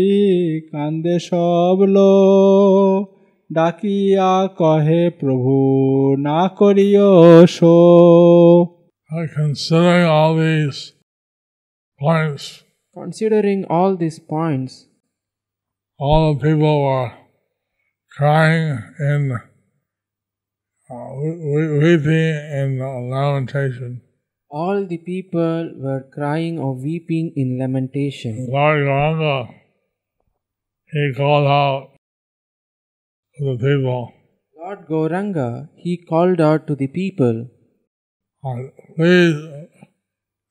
কান্দে 0.71 1.15
সব 1.29 1.77
লোক 1.95 3.01
ডাকিয়া 3.49 4.31
কহে 4.59 5.03
প্রভু 5.19 5.55
না 6.27 6.41
করিও 6.59 7.11
show 7.57 7.77
And 9.09 9.27
considering 9.41 10.05
all 10.17 10.33
these 10.45 10.79
points, 11.99 12.43
Considering 12.93 13.59
all 13.75 13.91
these 14.03 14.19
points, 14.33 14.71
all 15.99 16.21
the 16.29 16.39
people 16.45 16.75
were 16.87 17.11
crying 18.17 18.67
in 19.11 19.21
uh, 20.88 21.08
weeping 21.14 22.36
and 22.58 22.78
lamentation. 22.78 24.02
All 24.48 24.86
the 24.86 24.98
people 24.98 25.72
were 25.76 26.04
crying 26.14 26.58
or 26.58 26.74
weeping 26.74 27.32
in 27.34 27.58
lamentation. 27.58 28.46
Lord 28.48 28.86
Gauranga, 28.86 29.54
he 30.86 31.12
called 31.16 31.46
out 31.46 31.90
to 33.38 33.44
the 33.44 33.58
people. 33.58 34.12
Lord 34.56 34.86
Gauranga, 34.88 35.68
he 35.76 35.96
called 35.96 36.40
out 36.40 36.66
to 36.68 36.76
the 36.76 36.86
people. 36.86 37.48
Uh, 38.44 38.54
please 38.94 39.34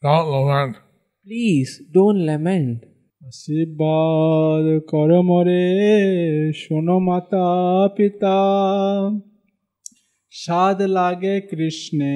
don't 0.01 0.27
lament. 0.27 0.77
Please 1.25 1.81
don't 1.93 2.25
lament. 2.25 2.83
আশীর্বাদ 3.29 4.65
কর 4.91 5.11
shono 6.59 6.97
mata 7.07 7.47
pita. 7.95 8.37
शाद 10.37 10.81
लागे 10.81 11.39
कृष्ण 11.41 12.07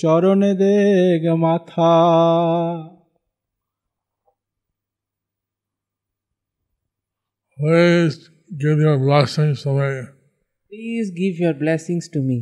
चौरों 0.00 0.34
ने 0.34 0.52
देग 0.60 1.26
माथा 1.40 1.88
Please 7.58 8.30
give 8.62 8.80
your 8.84 8.94
blessings 9.02 9.62
to 9.64 9.74
me. 9.74 9.90
Please 10.70 11.10
give 11.18 11.42
your 11.42 11.52
blessings 11.54 12.08
to 12.14 12.22
me. 12.30 12.38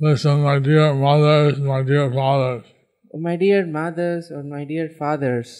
Listen, 0.00 0.40
my 0.44 0.54
dear 0.68 0.94
mothers, 0.94 1.58
my 1.58 1.82
dear 1.82 2.06
fathers. 2.12 2.64
My 3.26 3.34
dear 3.42 3.66
mothers 3.66 4.30
or 4.30 4.44
my 4.54 4.64
dear 4.70 4.88
fathers. 5.00 5.56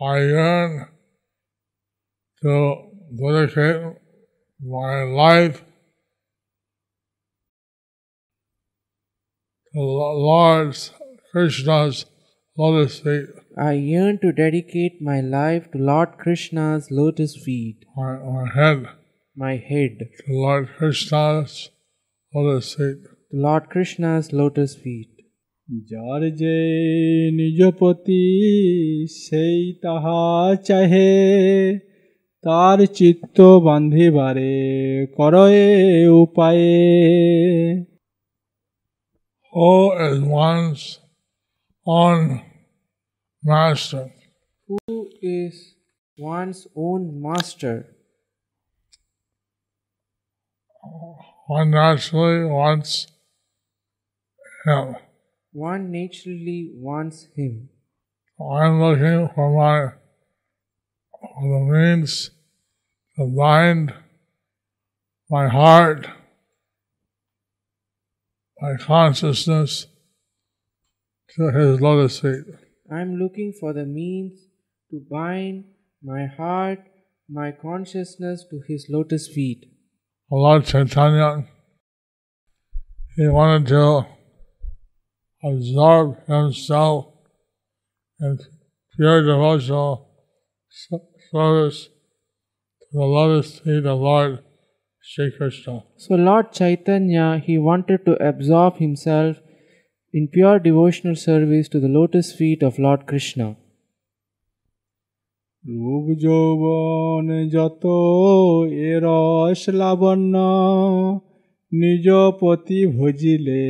I 0.00 0.16
yearn 0.20 0.80
to 2.42 2.56
dedicate 3.24 4.03
my 4.63 5.03
life 5.03 5.63
to 9.73 9.73
the 9.73 9.81
Lord 9.81 10.77
Krishna's 11.31 12.05
lotus 12.57 12.99
feet. 12.99 13.27
I 13.57 13.73
yearn 13.73 14.19
to 14.21 14.31
dedicate 14.31 15.01
my 15.01 15.21
life 15.21 15.71
to 15.71 15.77
Lord 15.77 16.17
Krishna's 16.17 16.87
lotus 16.91 17.37
feet, 17.45 17.85
My, 17.95 18.17
my 18.17 18.47
head 18.55 18.87
my 19.35 19.55
head 19.55 19.97
to 19.99 20.33
Lord 20.33 20.69
Krishna's 20.77 21.69
lotus 22.33 22.75
feet. 22.75 23.03
to 23.03 23.37
Lord 23.45 23.69
Krishna's 23.69 24.33
lotus 24.33 24.75
feet. 24.75 25.09
যার 25.91 26.31
যে 26.31 26.55
নিজপতি 27.31 28.23
সেই 29.25 29.79
তাহা 29.81 30.55
চাহে 30.63 31.11
তার 32.43 32.79
চিত্ত 32.97 33.37
বান্ধিবারে 33.65 34.53
করয়ে 35.17 35.67
উপায়ে 36.23 36.71
Who 39.53 39.73
is 40.07 40.17
one's 40.45 40.83
own 41.99 42.41
master? 43.43 44.03
Who 44.67 45.09
is 45.21 45.55
one's 46.17 46.61
own 46.75 47.01
master? 47.21 47.77
One 51.47 51.71
naturally 51.71 52.45
wants 52.45 53.07
him. 54.65 54.95
One 55.51 55.91
naturally 55.91 56.71
wants 56.75 57.27
him. 57.35 57.69
I'm 58.39 58.79
looking 58.79 59.27
for 59.33 59.47
my 59.57 59.93
for 61.11 61.41
the 61.41 61.59
means 61.71 62.31
to 63.16 63.26
bind 63.26 63.94
my 65.30 65.48
heart, 65.48 66.06
my 68.60 68.74
consciousness 68.80 69.86
to 71.36 71.50
his 71.50 71.80
lotus 71.80 72.20
feet. 72.20 72.44
I 72.90 73.00
am 73.00 73.16
looking 73.16 73.52
for 73.58 73.72
the 73.72 73.84
means 73.84 74.38
to 74.90 75.00
bind 75.10 75.64
my 76.02 76.26
heart, 76.26 76.80
my 77.28 77.52
consciousness 77.52 78.44
to 78.50 78.60
his 78.66 78.86
lotus 78.90 79.28
feet. 79.28 79.64
Lord 80.30 80.64
Chaitanya, 80.64 81.46
he 83.16 83.28
wanted 83.28 83.68
to 83.68 84.06
absorb 85.44 86.26
himself 86.26 87.06
in 88.20 88.38
pure 88.96 89.22
devotional 89.22 90.08
service 91.30 91.88
the 92.93 93.05
lotus 93.05 93.59
feet 93.59 93.85
of 93.85 93.99
Lord 93.99 94.39
Sri 94.99 95.31
Krishna. 95.37 95.83
So, 95.97 96.15
Lord 96.15 96.51
Chaitanya, 96.51 97.37
he 97.37 97.57
wanted 97.59 98.03
to 98.05 98.13
absorb 98.13 98.77
himself 98.77 99.37
in 100.13 100.27
pure 100.27 100.57
devotional 100.57 101.15
service 101.15 101.69
to 101.69 101.79
the 101.79 101.87
lotus 101.87 102.33
feet 102.33 102.63
of 102.63 102.79
Lord 102.79 103.05
Krishna. 103.05 103.55
রূপ 105.65 106.05
যৌবন 106.23 107.27
যত 107.55 107.83
এ 108.89 108.91
রস 109.05 109.61
লাবণ্য 109.79 110.35
নিজ 111.71 112.07
পতি 112.39 112.79
ভজিলে 112.97 113.65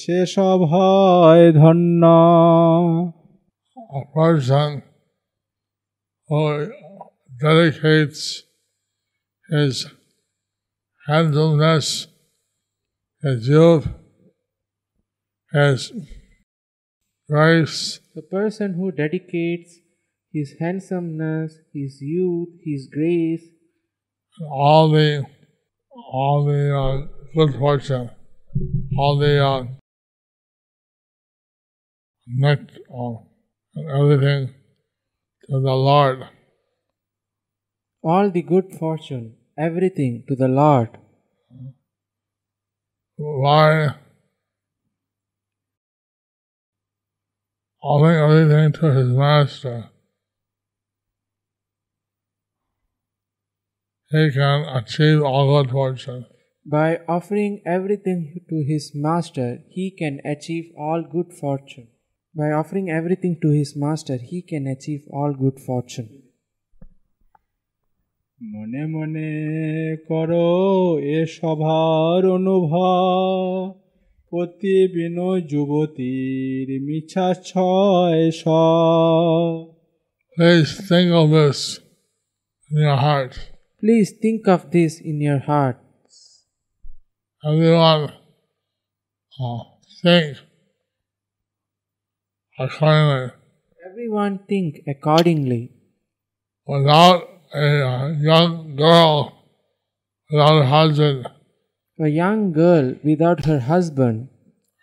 সে 0.00 0.18
সব 0.34 0.58
হয় 0.72 1.46
ধন্য 1.60 2.02
A 4.00 4.02
person 4.16 4.68
who 6.28 6.40
dedicates 7.44 8.22
his 9.49 9.87
handsomeness, 11.07 12.07
his 13.21 13.47
youth, 13.47 13.87
his 15.51 15.91
grace, 17.29 17.99
The 18.15 18.21
person 18.21 18.73
who 18.73 18.91
dedicates 18.91 19.79
his 20.33 20.55
handsomeness, 20.59 21.57
his 21.73 21.99
youth, 22.01 22.49
his 22.63 22.87
grace, 22.91 23.43
all 24.51 24.91
the 24.91 25.25
all 26.11 26.45
the 26.45 26.77
uh, 26.77 27.07
good 27.35 27.57
fortune, 27.57 28.09
all 28.97 29.17
the 29.17 29.45
uh, 29.45 29.63
net, 32.27 32.69
uh, 32.93 33.13
everything 33.97 34.53
to 35.49 35.61
the 35.61 35.75
Lord. 35.89 36.23
All 38.05 38.29
the 38.29 38.43
good 38.43 38.71
fortune, 38.79 39.35
everything 39.57 40.23
to 40.27 40.35
the 40.35 40.47
Lord. 40.47 40.89
Why 43.17 43.95
offering 47.81 48.17
everything 48.17 48.73
to 48.73 48.91
his 48.91 49.09
master, 49.17 49.89
he 54.11 54.29
can 54.29 54.65
achieve 54.79 55.23
all 55.23 55.47
good 55.47 55.71
fortune. 55.71 56.25
By 56.63 56.99
offering 57.07 57.61
everything 57.65 58.41
to 58.49 58.63
his 58.67 58.91
master, 58.93 59.59
he 59.69 59.89
can 59.91 60.19
achieve 60.23 60.71
all 60.77 61.03
good 61.11 61.33
fortune. 61.33 61.87
By 62.35 62.51
offering 62.51 62.89
everything 62.89 63.39
to 63.41 63.49
his 63.49 63.75
master, 63.75 64.17
he 64.17 64.43
can 64.43 64.67
achieve 64.67 65.05
all 65.11 65.33
good 65.33 65.59
fortune. 65.59 66.24
মনে 68.41 68.83
মনে 68.87 69.31
করো 70.07 70.49
এ 71.15 71.19
সভার 71.35 72.21
অনুভব 72.37 73.49
পতি 74.31 74.77
বিন 74.93 75.17
যুবতীর 75.51 76.67
মিছা 76.87 77.27
ছয় 77.49 78.23
স 78.39 78.43
Please 80.37 80.71
think 80.89 81.09
of 81.21 81.27
this 81.37 81.59
in 82.69 82.77
your 82.85 82.99
heart. 83.05 83.33
Please 83.81 84.09
think 84.23 84.41
of 84.55 84.61
this 84.75 84.93
in 85.09 85.17
your 85.27 85.41
heart. 85.49 85.77
Everyone 87.43 88.03
uh, 89.35 89.61
think 90.01 90.29
accordingly. 92.57 93.25
Everyone 93.87 94.33
think 94.49 94.71
accordingly. 94.93 95.63
Without 96.67 97.19
a 97.54 97.86
uh, 97.86 98.08
young 98.20 98.76
girl, 98.76 99.32
without 100.30 100.62
a 100.62 100.66
husband, 100.66 101.26
A 101.98 102.08
young 102.08 102.52
girl 102.52 102.94
without 103.04 103.44
her 103.44 103.60
husband, 103.60 104.28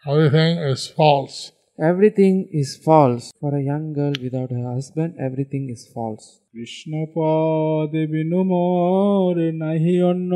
everything 0.06 0.58
is 0.60 0.88
false. 0.88 1.52
everything 1.80 2.50
is 2.52 2.76
false. 2.78 3.32
For 3.40 3.56
a 3.56 3.64
young 3.64 3.94
girl 3.94 4.14
without 4.22 4.52
her 4.52 4.74
husband, 4.74 5.16
everything 5.20 5.70
is 5.70 5.82
false. 5.94 6.26
Krishna 6.54 6.92
পদে 7.16 8.04
বিনু 8.12 8.40
মোর 8.52 9.36
নাহি 9.62 9.96
অন্য 10.10 10.34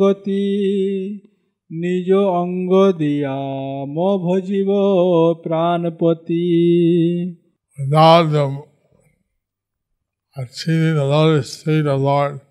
গতি 0.00 0.46
নিজ 1.70 2.08
অঙ্গ 2.40 2.72
দিয়া 3.00 3.38
ম 3.94 3.98
ভজিব 4.24 4.70
প্রাণপতি 5.44 6.46
Without 7.78 8.26
achieving 10.35 10.95
the 10.95 11.05
lotus 11.05 11.61
feet 11.61 11.85
of 11.85 12.01
Lord 12.01 12.41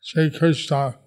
Sri 0.00 0.30
Krishna, 0.30 0.98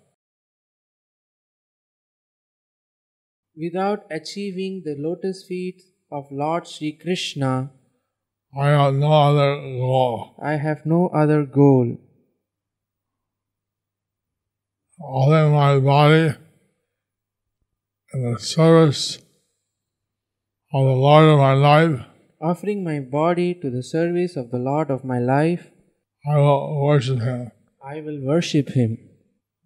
Without 3.58 4.06
achieving 4.12 4.82
the 4.84 4.96
lotus 4.98 5.46
feet 5.48 5.82
of 6.12 6.26
Lord 6.30 6.68
Sri 6.68 6.92
Krishna, 7.02 7.72
I 8.58 8.68
have 8.68 8.96
no 8.96 9.12
other 9.12 9.62
goal. 9.62 10.36
I 10.44 10.58
have 10.58 10.86
no 10.86 11.08
other 11.08 11.46
goal. 11.46 11.98
All 15.00 15.30
my 15.52 15.80
body 15.80 16.36
in 18.14 18.34
the 18.34 18.40
service 18.40 19.18
of 20.74 20.86
the 20.86 21.00
Lord 21.08 21.26
of 21.26 21.40
my 21.40 21.54
life, 21.54 22.06
Offering 22.42 22.84
my 22.84 23.00
body 23.00 23.54
to 23.54 23.70
the 23.70 23.82
service 23.82 24.36
of 24.36 24.52
the 24.52 24.58
Lord 24.60 24.92
of 24.92 25.06
my 25.06 25.20
life, 25.20 25.72
I 26.25 26.37
will 26.37 26.83
worship 26.83 27.21
Him. 27.21 27.41
I 27.83 27.97
will 28.01 28.21
worship 28.23 28.69
Him. 28.71 28.91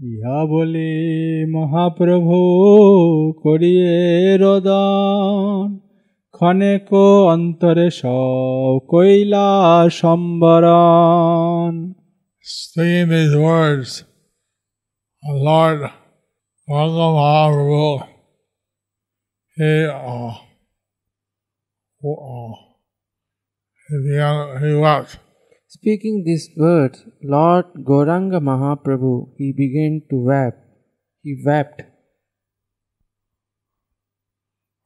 ইহা 0.01 0.39
বলে 0.53 0.91
মহাপ্রভু 1.57 2.39
করিয়ে 3.45 3.95
রদান 4.43 5.67
ক্ষণেক 6.35 6.89
অন্তরে 7.33 7.89
সব 8.01 8.75
কৈলা 8.93 9.49
সম্বরণ 10.01 11.75
Speaking 12.45 13.09
these 13.15 13.37
words, 13.49 13.91
the 15.23 15.35
Lord 15.49 15.81
Ranga 16.69 17.09
Mahaprabhu, 17.17 17.87
he, 19.57 19.73
uh, 20.13 20.33
w- 22.03 22.23
uh, 22.33 22.53
he, 23.89 23.95
began, 24.05 24.35
he 24.63 24.71
wept. 24.85 25.11
Speaking 25.82 26.24
these 26.26 26.50
words, 26.58 27.06
Lord 27.24 27.66
Gauranga 27.90 28.40
Mahaprabhu, 28.42 29.30
he 29.38 29.54
began 29.54 30.02
to 30.10 30.18
weep. 30.18 30.54
He 31.24 31.42
wept. 31.46 31.84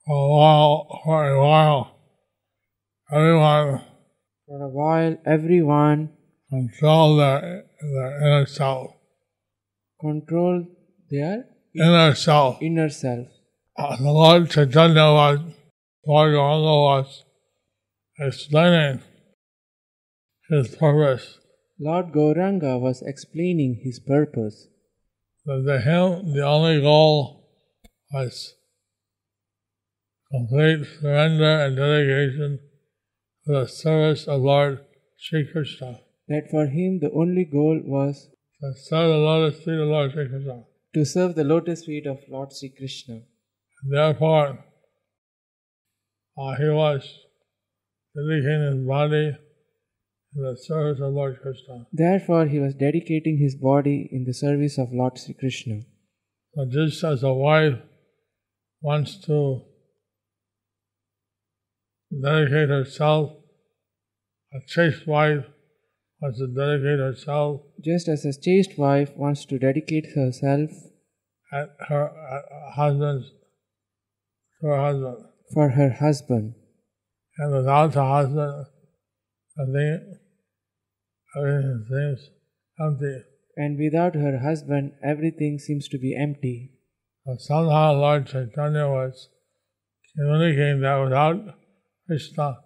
For 0.05 0.13
a 0.13 0.29
while, 0.37 1.01
for 1.03 1.29
a 1.29 1.39
while, 1.41 1.95
everyone 3.11 3.81
For 4.47 4.61
a 4.63 4.69
while, 4.69 5.17
everyone 5.25 6.09
controlled 6.49 7.19
their, 7.19 7.63
their 7.81 8.21
inner 8.21 8.45
self. 8.45 8.91
controlled 9.99 10.67
their 11.09 11.45
Inner 11.75 12.13
self. 12.13 12.61
inner 12.61 12.89
self. 12.89 13.27
Uh, 13.77 13.95
the 13.97 14.11
Lord 14.11 14.49
Chaitanya 14.51 15.09
was, 15.19 15.39
Lord 16.05 16.33
Ranga 16.33 16.75
was 16.89 17.23
explaining 18.19 19.01
his 20.53 20.75
purpose. 20.75 21.39
Lord 21.79 22.11
Gauranga 22.13 22.79
was 22.79 23.01
explaining 23.01 23.81
his 23.83 23.99
purpose. 23.99 24.67
that 25.45 25.63
to 25.67 25.79
him 25.81 26.33
the 26.33 26.45
only 26.45 26.81
goal 26.81 27.15
was 28.11 28.53
complete 30.31 30.85
surrender 30.99 31.53
and 31.65 31.75
dedication 31.75 32.59
to 33.45 33.53
the 33.53 33.67
service 33.67 34.27
of 34.27 34.41
Lord 34.41 34.79
Sri 35.17 35.47
Krishna. 35.51 35.99
That 36.27 36.47
for 36.49 36.67
him 36.67 36.99
the 36.99 37.11
only 37.11 37.45
goal 37.45 37.81
was 37.85 38.29
To 38.61 38.73
serve 38.73 39.09
the 39.09 39.17
lotus 39.17 39.57
feet 39.63 39.79
of 39.79 39.87
Lord 39.87 40.11
Sri 40.13 40.29
Krishna. 40.29 40.63
to 40.95 41.05
serve 41.05 41.35
the 41.35 41.43
lotus 41.43 41.85
feet 41.85 42.05
of 42.07 42.19
Lord 42.29 42.53
Sri 42.53 42.69
Krishna. 42.69 43.15
And 43.15 43.93
therefore, 43.97 44.63
uh, 46.37 46.55
he 46.55 46.69
was 46.69 47.01
dedicating 48.15 48.61
his 48.71 48.87
body 48.87 49.35
the 50.35 50.57
service 50.57 50.99
of 50.99 51.13
Lord 51.13 51.39
Krishna. 51.41 51.85
Therefore, 51.91 52.47
he 52.47 52.59
was 52.59 52.73
dedicating 52.73 53.37
his 53.37 53.55
body 53.55 54.09
in 54.11 54.25
the 54.25 54.33
service 54.33 54.77
of 54.77 54.91
Lord 54.91 55.17
Sri 55.17 55.33
Krishna. 55.33 55.81
So 56.55 56.65
just 56.69 57.03
as 57.03 57.23
a 57.23 57.33
wife 57.33 57.79
wants 58.81 59.17
to 59.25 59.61
dedicate 62.21 62.69
herself, 62.69 63.31
a 64.53 64.59
chaste 64.67 65.07
wife 65.07 65.45
wants 66.21 66.39
to 66.39 66.47
dedicate 66.47 66.99
herself 66.99 67.61
Just 67.83 68.07
as 68.07 68.23
a 68.25 68.33
chaste 68.39 68.77
wife 68.77 69.11
wants 69.15 69.45
to 69.45 69.57
dedicate 69.59 70.05
herself 70.15 70.69
at 71.51 71.69
her 71.87 72.05
at 72.07 72.45
husband's 72.75 73.31
her 74.61 74.77
husband. 74.77 75.17
for 75.53 75.69
her 75.69 75.89
husband, 75.99 76.53
And 77.37 77.53
without 77.53 77.93
the 77.93 78.05
husband, 78.05 78.65
I 79.57 79.65
think 79.65 80.01
everything 80.03 80.05
seems 80.05 80.13
empty. 80.13 80.22
And 83.55 83.79
without 83.79 84.15
her 84.15 84.39
husband, 84.39 84.93
everything 85.03 85.59
seems 85.59 85.87
to 85.89 85.97
be 85.97 86.15
empty. 86.15 86.71
But 87.25 87.39
somehow 87.39 87.93
Lord 87.93 88.27
Chaitanya 88.27 88.87
was 88.87 89.29
communicating 90.15 90.81
that 90.81 90.99
without 90.99 91.55
Krishna, 92.07 92.57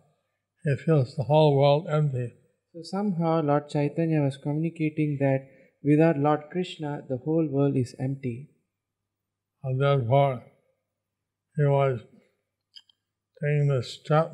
he 0.63 0.75
feels 0.75 1.15
the 1.15 1.23
whole 1.23 1.56
world 1.56 1.88
empty. 1.89 2.34
So 2.73 2.82
somehow 2.84 3.41
Lord 3.41 3.69
Chaitanya 3.69 4.21
was 4.21 4.38
communicating 4.38 5.17
that 5.19 5.47
without 5.84 6.17
Lord 6.17 6.49
Krishna, 6.51 7.01
the 7.08 7.17
whole 7.17 7.47
world 7.49 7.75
is 7.77 7.95
empty. 7.99 8.49
And 9.63 9.82
therefore, 9.82 10.43
he 11.56 11.63
was 11.63 12.01
taking 13.41 13.67
the 13.67 13.84
step 13.84 14.34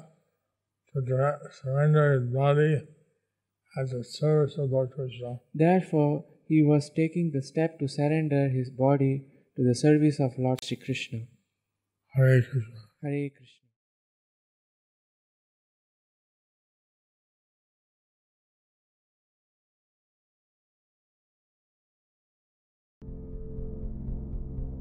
to 0.93 1.37
surrender 1.61 2.13
his 2.19 2.33
body 2.33 2.81
as 3.77 3.91
a 3.91 4.03
service 4.03 4.57
of 4.57 4.71
Lord 4.71 4.91
Krishna. 4.91 5.39
Therefore, 5.53 6.25
he 6.47 6.61
was 6.61 6.89
taking 6.89 7.31
the 7.31 7.41
step 7.41 7.79
to 7.79 7.87
surrender 7.87 8.49
his 8.49 8.69
body 8.69 9.25
to 9.55 9.63
the 9.63 9.75
service 9.75 10.19
of 10.19 10.37
Lord 10.37 10.63
Sri 10.63 10.77
Krishna. 10.77 11.19
Hare 12.15 12.41
Krishna. 12.41 12.79
Hare 13.01 13.29
Krishna. 13.29 13.63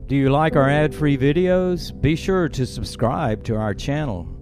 Do 0.06 0.16
you 0.16 0.28
like 0.28 0.56
our 0.56 0.68
ad 0.68 0.94
free 0.94 1.16
videos? 1.16 1.98
Be 1.98 2.16
sure 2.16 2.46
to 2.50 2.66
subscribe 2.66 3.44
to 3.44 3.56
our 3.56 3.72
channel. 3.72 4.41